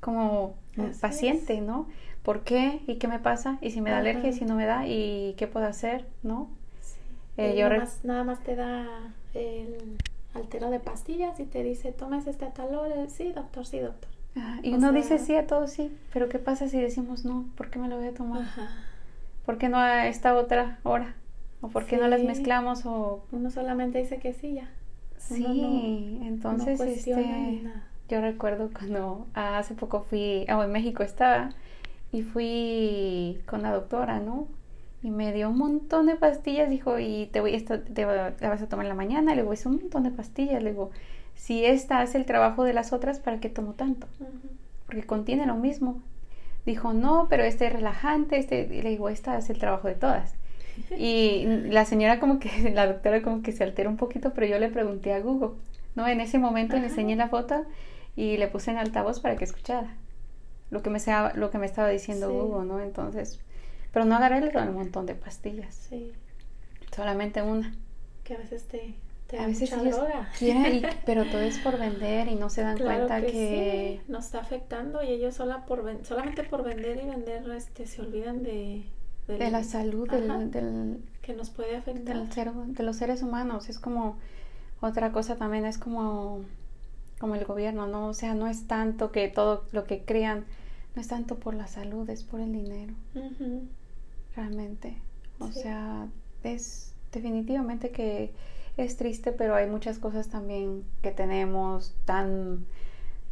[0.00, 0.54] como
[1.00, 1.86] paciente, ¿no?
[2.22, 2.80] ¿Por qué?
[2.86, 3.58] ¿Y qué me pasa?
[3.60, 4.30] ¿Y si me da alergia?
[4.30, 4.86] ¿Y si no me da?
[4.86, 6.06] ¿Y qué puedo hacer?
[6.22, 6.48] ¿No?
[7.36, 8.86] Eh, yo nada, más, nada, más, te da
[9.34, 9.96] el
[10.34, 13.08] altero de pastillas y te dice, tomes este a tal hora.
[13.08, 14.10] Sí, doctor, sí, doctor.
[14.62, 17.46] y uno dice sí a todo sí, pero ¿qué pasa si decimos no?
[17.56, 18.42] ¿Por qué me lo voy a tomar?
[19.46, 21.14] ¿Por qué no a esta otra hora?
[21.62, 22.84] ¿O por qué no las mezclamos?
[22.86, 24.70] o Uno solamente dice que sí ya.
[25.18, 27.62] Sí, entonces este,
[28.10, 31.50] yo recuerdo cuando hace poco fui, o en México estaba,
[32.12, 34.48] y fui con la doctora, ¿no?
[35.02, 38.60] Y me dio un montón de pastillas, dijo, y te voy, esto te, la vas
[38.60, 39.34] a tomar en la mañana.
[39.34, 40.62] Le digo, es un montón de pastillas.
[40.62, 40.90] Le digo,
[41.36, 44.06] si esta hace el trabajo de las otras, ¿para qué tomo tanto?
[44.86, 46.02] Porque contiene lo mismo.
[46.66, 50.34] Dijo, no, pero este es relajante, este, le digo, esta hace el trabajo de todas.
[50.98, 54.58] Y la señora como que, la doctora como que se altera un poquito, pero yo
[54.58, 55.50] le pregunté a Google,
[55.94, 56.06] ¿no?
[56.06, 57.64] En ese momento le enseñé la foto
[58.16, 59.96] y le puse en altavoz para que escuchara
[60.70, 62.80] lo que me, sea, lo que me estaba diciendo Google, ¿no?
[62.80, 63.40] Entonces,
[63.92, 65.74] pero no agarré el montón de pastillas.
[65.74, 66.12] Sí.
[66.94, 67.74] Solamente una.
[68.24, 68.94] Que a veces te,
[69.26, 70.28] te a veces mucha droga.
[71.06, 75.08] pero todo es por vender y no se dan cuenta que, nos está afectando y
[75.08, 78.84] ellos sola por solamente por vender y vender este se olvidan de
[79.26, 84.18] de la salud del, que nos puede afectar de los seres humanos es como
[84.80, 86.40] otra cosa también es como
[87.20, 90.46] como el gobierno no o sea no es tanto que todo lo que crean
[90.96, 92.94] no es tanto por la salud es por el dinero.
[94.34, 94.96] Realmente.
[95.38, 96.08] O sea
[96.42, 98.32] es definitivamente que
[98.76, 102.64] es triste pero hay muchas cosas también que tenemos tan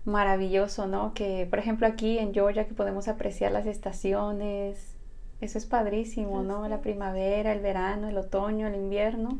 [0.05, 4.95] maravilloso no que por ejemplo aquí en Georgia que podemos apreciar las estaciones.
[5.41, 6.69] Eso es padrísimo, ¿no?
[6.69, 9.39] La primavera, el verano, el otoño, el invierno.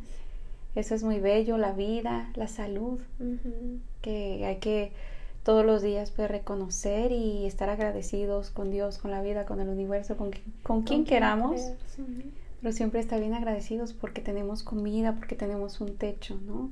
[0.75, 3.01] Eso es muy bello, la vida, la salud,
[4.01, 4.93] que hay que
[5.43, 9.69] todos los días pues, reconocer y estar agradecidos con Dios, con la vida, con el
[9.69, 10.31] universo, con,
[10.63, 11.73] con, quien queramos.
[12.61, 16.71] Pero siempre estar bien agradecidos porque tenemos comida, porque tenemos un techo, ¿no?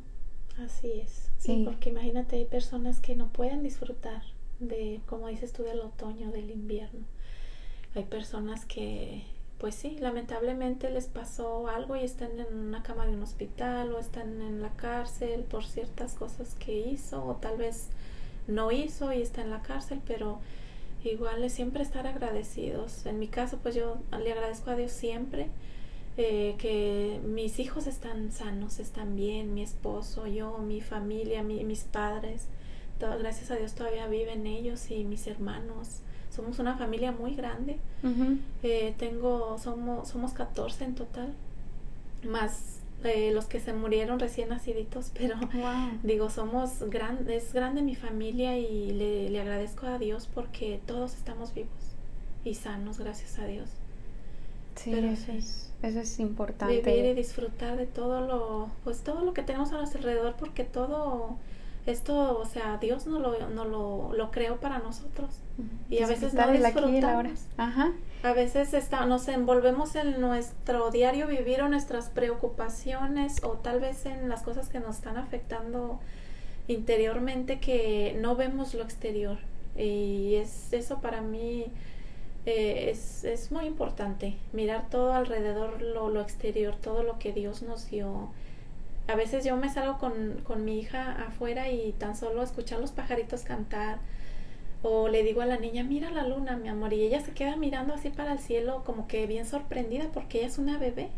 [0.58, 1.30] Así es.
[1.38, 4.22] Sí, porque imagínate, hay personas que no pueden disfrutar
[4.58, 7.06] de, como dices tú, del otoño, del invierno
[7.96, 9.22] hay personas que,
[9.58, 13.98] pues sí, lamentablemente les pasó algo y están en una cama de un hospital o
[13.98, 17.88] están en la cárcel por ciertas cosas que hizo o tal vez
[18.48, 20.40] no hizo y está en la cárcel, pero
[21.04, 23.06] igual es siempre estar agradecidos.
[23.06, 25.48] En mi caso, pues yo le agradezco a Dios siempre
[26.18, 32.48] eh, que mis hijos están sanos, están bien, mi esposo, yo, mi familia, mis padres.
[32.98, 36.00] gracias a Dios todavía viven ellos y mis hermanos
[36.36, 37.78] somos una familia muy grande.
[38.62, 41.32] Eh, tengo, somos, somos 14 en total,
[42.28, 45.36] más eh, los que se murieron recién naciditos, pero
[46.02, 51.14] digo, somos grande, es grande mi familia y le, le, agradezco a Dios porque todos
[51.14, 51.70] estamos vivos
[52.44, 53.70] y sanos, gracias a Dios.
[54.76, 56.80] Sí, eso, Es, eso es importante.
[56.82, 60.64] Vivir y disfrutar de todo lo, pues todo lo que tenemos a nuestro alrededor porque
[60.64, 61.38] todo
[61.86, 65.40] esto, o sea, Dios no lo, no lo, lo creó para nosotros.
[65.88, 67.46] Y a veces no disfrutamos.
[67.56, 67.92] Ajá.
[68.22, 74.04] A veces está, nos envolvemos en nuestro diario vivir o nuestras preocupaciones o tal vez
[74.04, 76.00] en las cosas que nos están afectando
[76.66, 79.38] interiormente que no vemos lo exterior.
[79.76, 81.66] Y es eso para mí
[82.46, 87.62] eh, es, es muy importante, mirar todo alrededor, lo, lo exterior, todo lo que Dios
[87.62, 88.30] nos dio
[89.08, 92.92] a veces yo me salgo con, con mi hija afuera y tan solo escuchar los
[92.92, 93.98] pajaritos cantar
[94.82, 97.56] o le digo a la niña, mira la luna, mi amor, y ella se queda
[97.56, 101.08] mirando así para el cielo como que bien sorprendida porque ella es una bebé.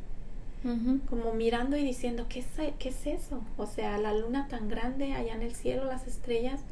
[1.08, 2.46] Como mirando y diciendo, ¿qué es,
[2.78, 3.42] ¿qué es eso?
[3.56, 6.62] O sea, la luna tan grande allá en el cielo, las estrellas,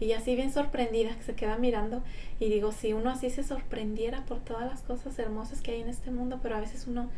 [0.00, 2.02] y así bien sorprendida que se queda mirando.
[2.40, 5.88] Y digo, si uno así se sorprendiera por todas las cosas hermosas que hay en
[5.88, 7.10] este mundo, pero a veces uno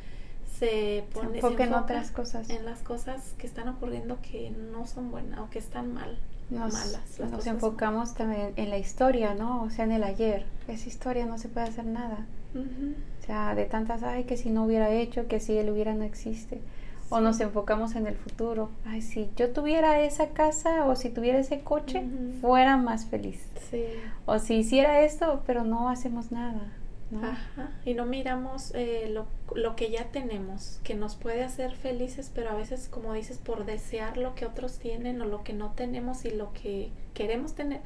[0.61, 2.51] se pone se en otras cosas.
[2.51, 6.19] en las cosas que están ocurriendo que no son buenas o que están mal
[6.51, 10.45] nos, malas nos enfocamos también en la historia no o sea en el ayer.
[10.69, 12.27] Esa historia no se puede hacer nada.
[12.55, 16.05] O sea de tantas ay que si no hubiera hecho que si él hubiera no
[16.05, 16.61] existe
[17.09, 18.71] o nos enfocamos en el futuro.
[18.85, 22.05] Ay si yo tuviera esa casa o si tuviera ese coche
[22.41, 23.41] fuera más feliz
[23.71, 23.85] sí.
[24.27, 26.73] o si hiciera esto pero no hacemos nada
[27.17, 27.71] Ajá.
[27.85, 32.51] Y no miramos eh, lo, lo, que ya tenemos, que nos puede hacer felices, pero
[32.51, 36.25] a veces, como dices, por desear lo que otros tienen o lo que no tenemos
[36.25, 37.81] y lo que queremos tener,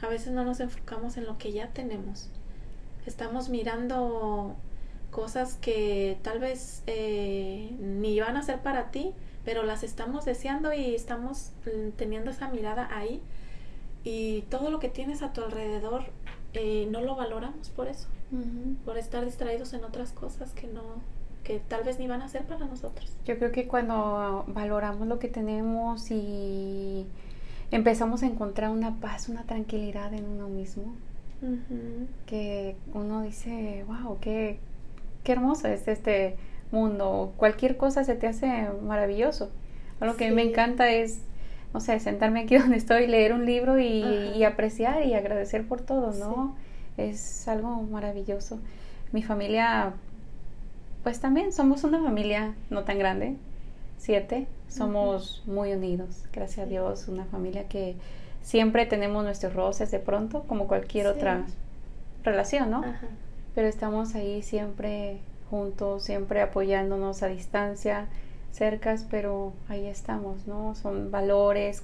[0.00, 2.30] a veces no nos enfocamos en lo que ya tenemos.
[3.06, 4.54] Estamos mirando
[5.10, 9.12] cosas que tal vez eh, ni van a ser para ti,
[9.44, 13.22] pero las estamos deseando y estamos mm, teniendo esa mirada ahí.
[14.04, 16.04] Y todo lo que tienes a tu alrededor
[16.54, 18.08] eh, no lo valoramos por eso,
[18.84, 20.82] por estar distraídos en otras cosas que no,
[21.44, 23.16] que tal vez ni van a ser para nosotros.
[23.26, 27.06] Yo creo que cuando valoramos lo que tenemos y
[27.70, 30.94] empezamos a encontrar una paz, una tranquilidad en uno mismo,
[32.26, 34.58] que uno dice, wow, qué,
[35.22, 36.36] qué hermoso es este
[36.72, 39.50] mundo, cualquier cosa se te hace maravilloso.
[40.00, 41.20] Lo que me encanta es,
[41.72, 46.12] no sé, sentarme aquí donde estoy, leer un libro y, apreciar y agradecer por todo,
[46.12, 46.56] ¿no?
[46.96, 48.58] Es algo maravilloso.
[49.12, 49.92] Mi familia,
[51.02, 53.36] pues también somos una familia no tan grande,
[53.96, 57.96] siete, somos muy unidos, gracias a Dios, una familia que
[58.42, 61.44] siempre tenemos nuestros roces de pronto, como cualquier otra
[62.22, 62.84] relación, ¿no?
[63.54, 65.18] Pero estamos ahí siempre
[65.50, 68.08] juntos, siempre apoyándonos a distancia,
[68.52, 70.74] cercas, pero ahí estamos, ¿no?
[70.74, 71.82] Son valores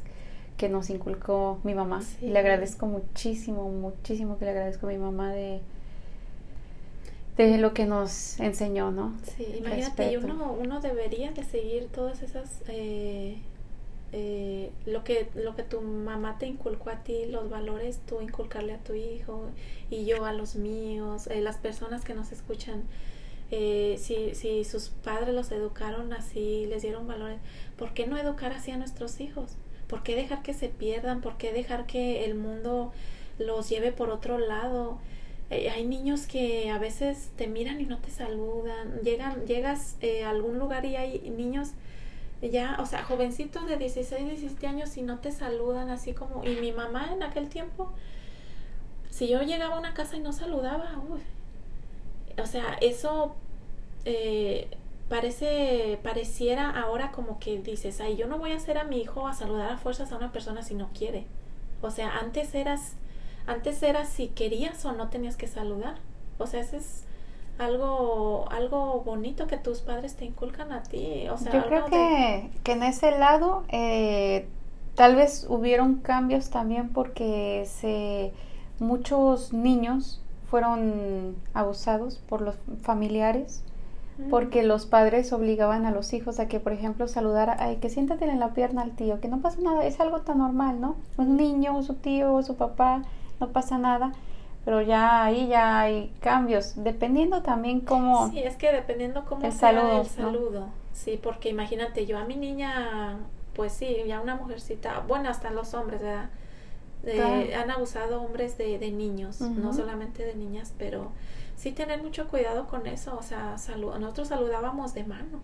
[0.57, 2.03] que nos inculcó mi mamá.
[2.21, 5.61] Y le agradezco muchísimo, muchísimo que le agradezco a mi mamá de,
[7.37, 9.15] de lo que nos enseñó, ¿no?
[9.37, 13.37] Sí, imagínate, y uno, uno debería de seguir todas esas, eh,
[14.13, 18.75] eh, lo, que, lo que tu mamá te inculcó a ti, los valores, tú inculcarle
[18.75, 19.47] a tu hijo
[19.91, 22.85] y yo a los míos, eh, las personas que nos escuchan.
[23.99, 27.39] Si, si sus padres los educaron así, les dieron valores,
[27.77, 29.57] ¿por qué no educar así a nuestros hijos?
[29.89, 31.21] ¿Por qué dejar que se pierdan?
[31.21, 32.93] ¿Por qué dejar que el mundo
[33.39, 34.99] los lleve por otro lado?
[35.51, 39.01] Eh, hay niños que a veces te miran y no te saludan.
[39.03, 41.73] Llegan, llegas eh, a algún lugar y hay niños
[42.43, 46.45] ya, o sea, jovencitos de 16, 17 años y no te saludan así como...
[46.45, 47.93] Y mi mamá en aquel tiempo,
[49.11, 51.21] si yo llegaba a una casa y no saludaba, uy,
[52.43, 53.37] o sea, eso
[54.05, 54.69] eh,
[55.09, 59.27] parece, pareciera ahora como que dices, ay, yo no voy a hacer a mi hijo
[59.27, 61.27] a saludar a fuerzas a una persona si no quiere.
[61.83, 62.97] O sea, antes eras
[63.47, 65.97] antes era si querías o no tenías que saludar.
[66.39, 67.05] O sea, ese es
[67.59, 71.29] algo, algo bonito que tus padres te inculcan a ti.
[71.29, 74.49] O sea, Yo creo que, que en ese lado eh,
[74.95, 78.33] tal vez hubieron cambios también porque se,
[78.79, 83.63] muchos niños fueron abusados por los familiares.
[84.31, 88.25] Porque los padres obligaban a los hijos a que, por ejemplo, saludara, ay, que siéntate
[88.27, 90.97] en la pierna al tío, que no pasa nada, es algo tan normal, ¿no?
[91.17, 93.03] Un niño, su tío, su papá,
[93.41, 94.13] no pasa nada,
[94.65, 98.31] pero ya ahí ya hay cambios, dependiendo también cómo...
[98.31, 102.37] Sí, es que dependiendo cómo el saludo, el saludo, sí, porque imagínate, yo a mi
[102.37, 103.19] niña,
[103.55, 106.31] pues sí, ya una mujercita, bueno, hasta los hombres, ¿verdad?
[107.61, 111.11] Han abusado hombres de, de niños, no solamente de niñas, pero
[111.65, 113.57] sí tener mucho cuidado con eso, o sea,
[113.99, 115.41] nosotros saludábamos de mano,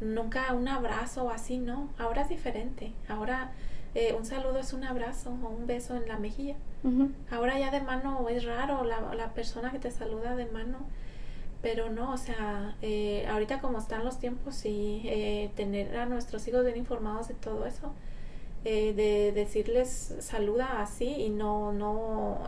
[0.00, 3.52] nunca un abrazo así, no, ahora es diferente, ahora
[3.94, 6.56] eh, un saludo es un abrazo o un beso en la mejilla.
[7.30, 10.78] Ahora ya de mano es raro la, la, persona que te saluda de mano,
[11.62, 16.48] pero no, o sea, eh, ahorita como están los tiempos y eh, tener a nuestros
[16.48, 17.94] hijos bien informados de todo eso,
[18.64, 22.38] de decirles saluda así y no, no,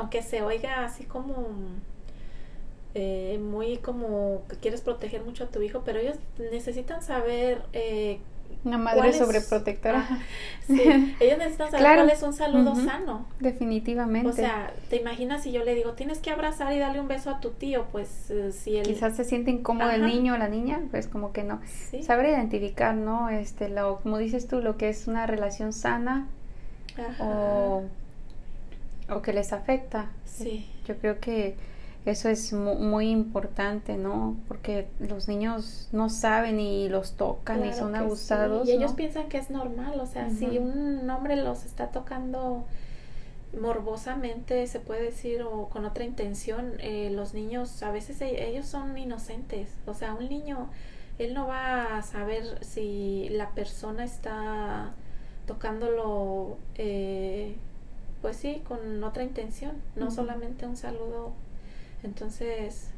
[0.00, 1.48] aunque se oiga así como
[3.38, 8.18] muy como que quieres proteger mucho a tu hijo, pero ellos necesitan saber eh,
[8.64, 10.06] una madre sobreprotectora.
[10.66, 10.82] sí,
[11.20, 13.26] ellos necesitan saber cuál es un saludo sano.
[13.38, 14.28] Definitivamente.
[14.28, 17.30] O sea, te imaginas si yo le digo, tienes que abrazar y darle un beso
[17.30, 18.84] a tu tío, pues eh, si él...
[18.84, 21.60] Quizás se siente incómodo el niño o la niña, pues como que no.
[22.02, 23.30] Saber identificar, ¿no?
[23.30, 26.26] Este, lo, como dices tú, lo que es una relación sana
[27.18, 27.84] o,
[29.10, 30.10] o que les afecta.
[30.24, 30.68] Sí.
[30.86, 31.56] Yo creo que
[32.06, 34.36] eso es muy importante, ¿no?
[34.48, 38.66] Porque los niños no saben y los tocan y son abusados.
[38.66, 42.64] Y ellos piensan que es normal, o sea, si un hombre los está tocando
[43.58, 48.66] morbosamente, se puede decir, o con otra intención, eh, los niños, a veces e, ellos
[48.66, 50.70] son inocentes, o sea, un niño,
[51.18, 54.92] él no va a saber si la persona está
[55.46, 57.56] tocándolo, eh,
[58.22, 61.32] pues sí, con otra intención, no solamente un saludo
[62.02, 62.88] entonces,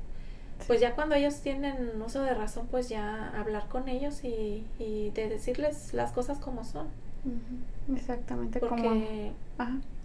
[0.66, 5.10] pues ya cuando ellos tienen uso de razón, pues ya hablar con ellos y, y
[5.10, 6.88] de decirles las cosas como son.
[7.94, 8.58] Exactamente.
[8.58, 9.32] Porque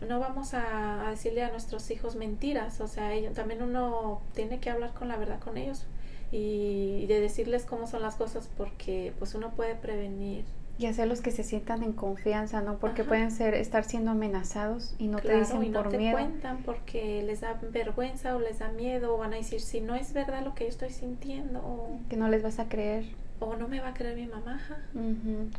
[0.07, 4.69] no vamos a, decirle a nuestros hijos mentiras, o sea, ellos, también uno tiene que
[4.69, 5.85] hablar con la verdad con ellos
[6.31, 10.45] y, de decirles cómo son las cosas porque pues uno puede prevenir
[10.79, 12.77] y hacerlos que se sientan en confianza, ¿no?
[12.77, 17.23] Porque pueden ser estar siendo amenazados y no te dicen y no te cuentan porque
[17.23, 20.43] les da vergüenza o les da miedo o van a decir si no es verdad
[20.43, 23.05] lo que yo estoy sintiendo que no les vas a creer
[23.39, 24.59] o no me va a creer mi mamá.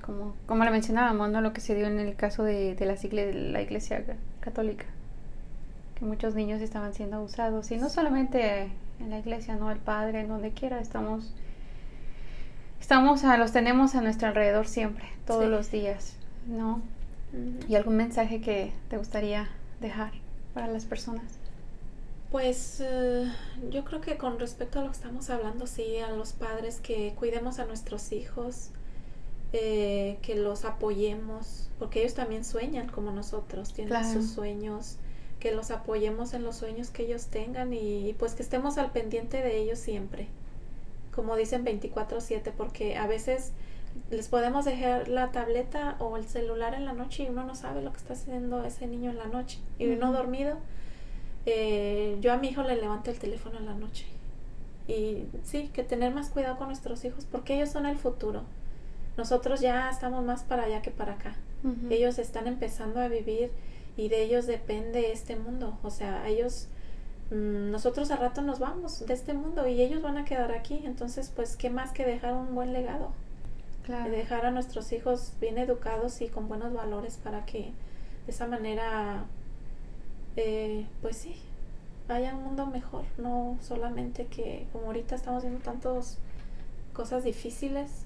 [0.03, 1.41] Como como le mencionábamos, ¿no?
[1.41, 4.05] Lo que se dio en el caso de, de, las la iglesia
[4.41, 4.85] católica,
[5.97, 10.21] que muchos niños estaban siendo abusados y no solamente en la iglesia, no el padre,
[10.21, 11.33] en donde quiera estamos
[12.81, 16.15] estamos a, los tenemos a nuestro alrededor siempre, todos los días,
[16.47, 16.81] ¿no?
[17.69, 19.49] ¿Y algún mensaje que te gustaría
[19.81, 20.13] dejar
[20.55, 21.25] para las personas?
[22.31, 23.31] Pues eh,
[23.71, 27.15] yo creo que con respecto a lo que estamos hablando, sí, a los padres que
[27.15, 28.71] cuidemos a nuestros hijos,
[29.53, 34.97] eh, que los apoyemos, porque ellos también sueñan como nosotros, tienen sus sueños,
[35.41, 39.41] que los apoyemos en los sueños que ellos tengan y pues que estemos al pendiente
[39.41, 40.27] de ellos siempre
[41.19, 43.51] como dicen 24/7, porque a veces
[44.09, 47.83] les podemos dejar la tableta o el celular en la noche y uno no sabe
[47.83, 49.59] lo que está haciendo ese niño en la noche.
[49.81, 50.59] Y uno dormido,
[51.45, 54.07] eh, yo a mi hijo le levanto el teléfono en la noche.
[54.87, 58.43] Y sí, que tener más cuidado con nuestros hijos porque ellos son el futuro.
[59.17, 61.35] Nosotros ya estamos más para allá que para acá.
[61.91, 63.51] Ellos están empezando a vivir
[63.97, 65.77] y de ellos depende este mundo.
[65.83, 66.69] O sea, ellos
[67.31, 70.81] nosotros a rato nos vamos de este mundo y ellos van a quedar aquí.
[70.85, 73.13] Entonces, pues, ¿qué más que dejar un buen legado?
[73.85, 74.11] Claro.
[74.11, 77.73] dejar a nuestros hijos bien educados y con buenos valores para que
[78.27, 79.25] de esa manera,
[80.37, 81.37] eh, pues sí,
[82.09, 83.05] haya un mundo mejor.
[83.17, 86.19] No solamente que, como ahorita estamos viendo tantas
[86.93, 88.05] cosas difíciles,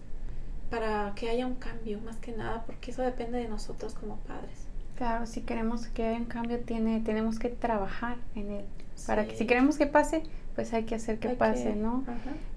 [0.73, 4.66] para que haya un cambio, más que nada, porque eso depende de nosotros como padres.
[4.97, 8.64] Claro, si queremos que haya un cambio, tiene, tenemos que trabajar en él.
[9.07, 10.22] Para que si queremos que pase,
[10.55, 12.05] pues hay que hacer que pase, ¿no?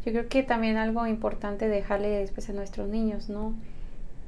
[0.05, 3.53] Yo creo que también algo importante dejarle después a nuestros niños, ¿no?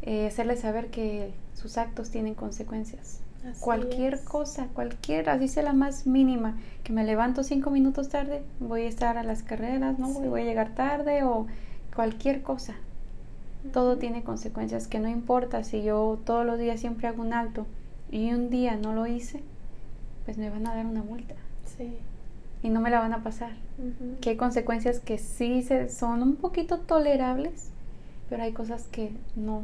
[0.02, 3.20] Eh, hacerles saber que sus actos tienen consecuencias.
[3.60, 8.82] cualquier cosa, cualquier, así sea la más mínima, que me levanto cinco minutos tarde, voy
[8.82, 10.10] a estar a las carreras, ¿no?
[10.10, 11.48] Voy a llegar tarde o
[11.96, 12.76] cualquier cosa.
[13.72, 17.68] Todo tiene consecuencias, que no importa si yo todos los días siempre hago un alto
[18.12, 19.42] y un día no lo hice,
[20.26, 21.36] pues me van a dar una multa.
[22.64, 23.52] Y no me la van a pasar.
[24.22, 27.70] Que hay consecuencias que sí se, son un poquito tolerables,
[28.30, 29.64] pero hay cosas que no.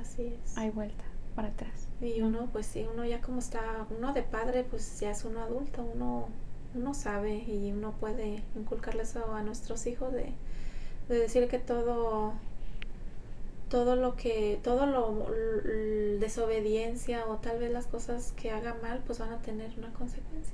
[0.00, 0.56] Así es.
[0.56, 1.88] Hay vuelta para atrás.
[2.00, 5.40] Y uno, pues sí, uno ya como está, uno de padre, pues ya es uno
[5.40, 6.28] adulto, uno,
[6.74, 10.32] uno sabe y uno puede inculcarle eso a nuestros hijos de,
[11.08, 12.34] de decir que todo
[13.70, 15.26] todo lo que, todo lo,
[16.18, 20.52] desobediencia o tal vez las cosas que haga mal, pues van a tener una consecuencia.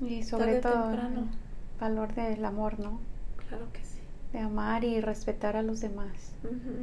[0.00, 0.98] Y sobre todo el
[1.78, 3.00] valor del amor, ¿no?
[3.48, 3.98] Claro que sí.
[4.32, 6.32] De amar y respetar a los demás.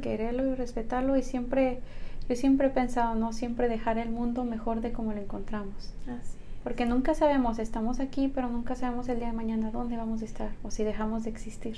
[0.02, 1.80] Quererlo y respetarlo y siempre,
[2.28, 3.32] yo siempre he pensado, ¿no?
[3.32, 5.92] Siempre dejar el mundo mejor de como lo encontramos.
[6.06, 10.22] Así Porque nunca sabemos, estamos aquí, pero nunca sabemos el día de mañana dónde vamos
[10.22, 11.76] a estar o si dejamos de existir.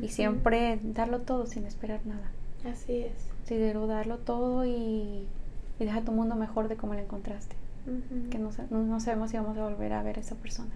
[0.00, 2.30] Y siempre darlo todo sin esperar nada.
[2.64, 3.12] Así es.
[3.44, 5.26] Sí, darlo todo y,
[5.78, 7.54] y deja tu mundo mejor de como lo encontraste
[8.30, 10.70] que no, no, sabemos si vamos a volver a ver a esa persona.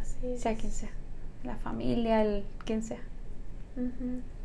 [0.00, 0.90] Así Sea quien sea.
[1.44, 3.00] La familia, el quien sea.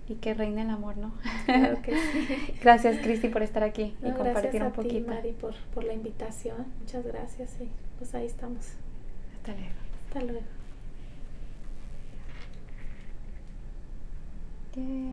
[0.08, 1.14] Y que reine el amor, ¿no?
[1.46, 2.54] Claro que sí.
[2.62, 5.06] gracias, Cristi, por estar aquí y compartir un poquito.
[5.06, 6.66] Gracias a ti, Mari, por, la invitación.
[6.80, 7.58] Muchas gracias.
[7.62, 8.74] Y pues ahí estamos.
[9.36, 9.74] Hasta luego.
[10.08, 10.64] Hasta luego.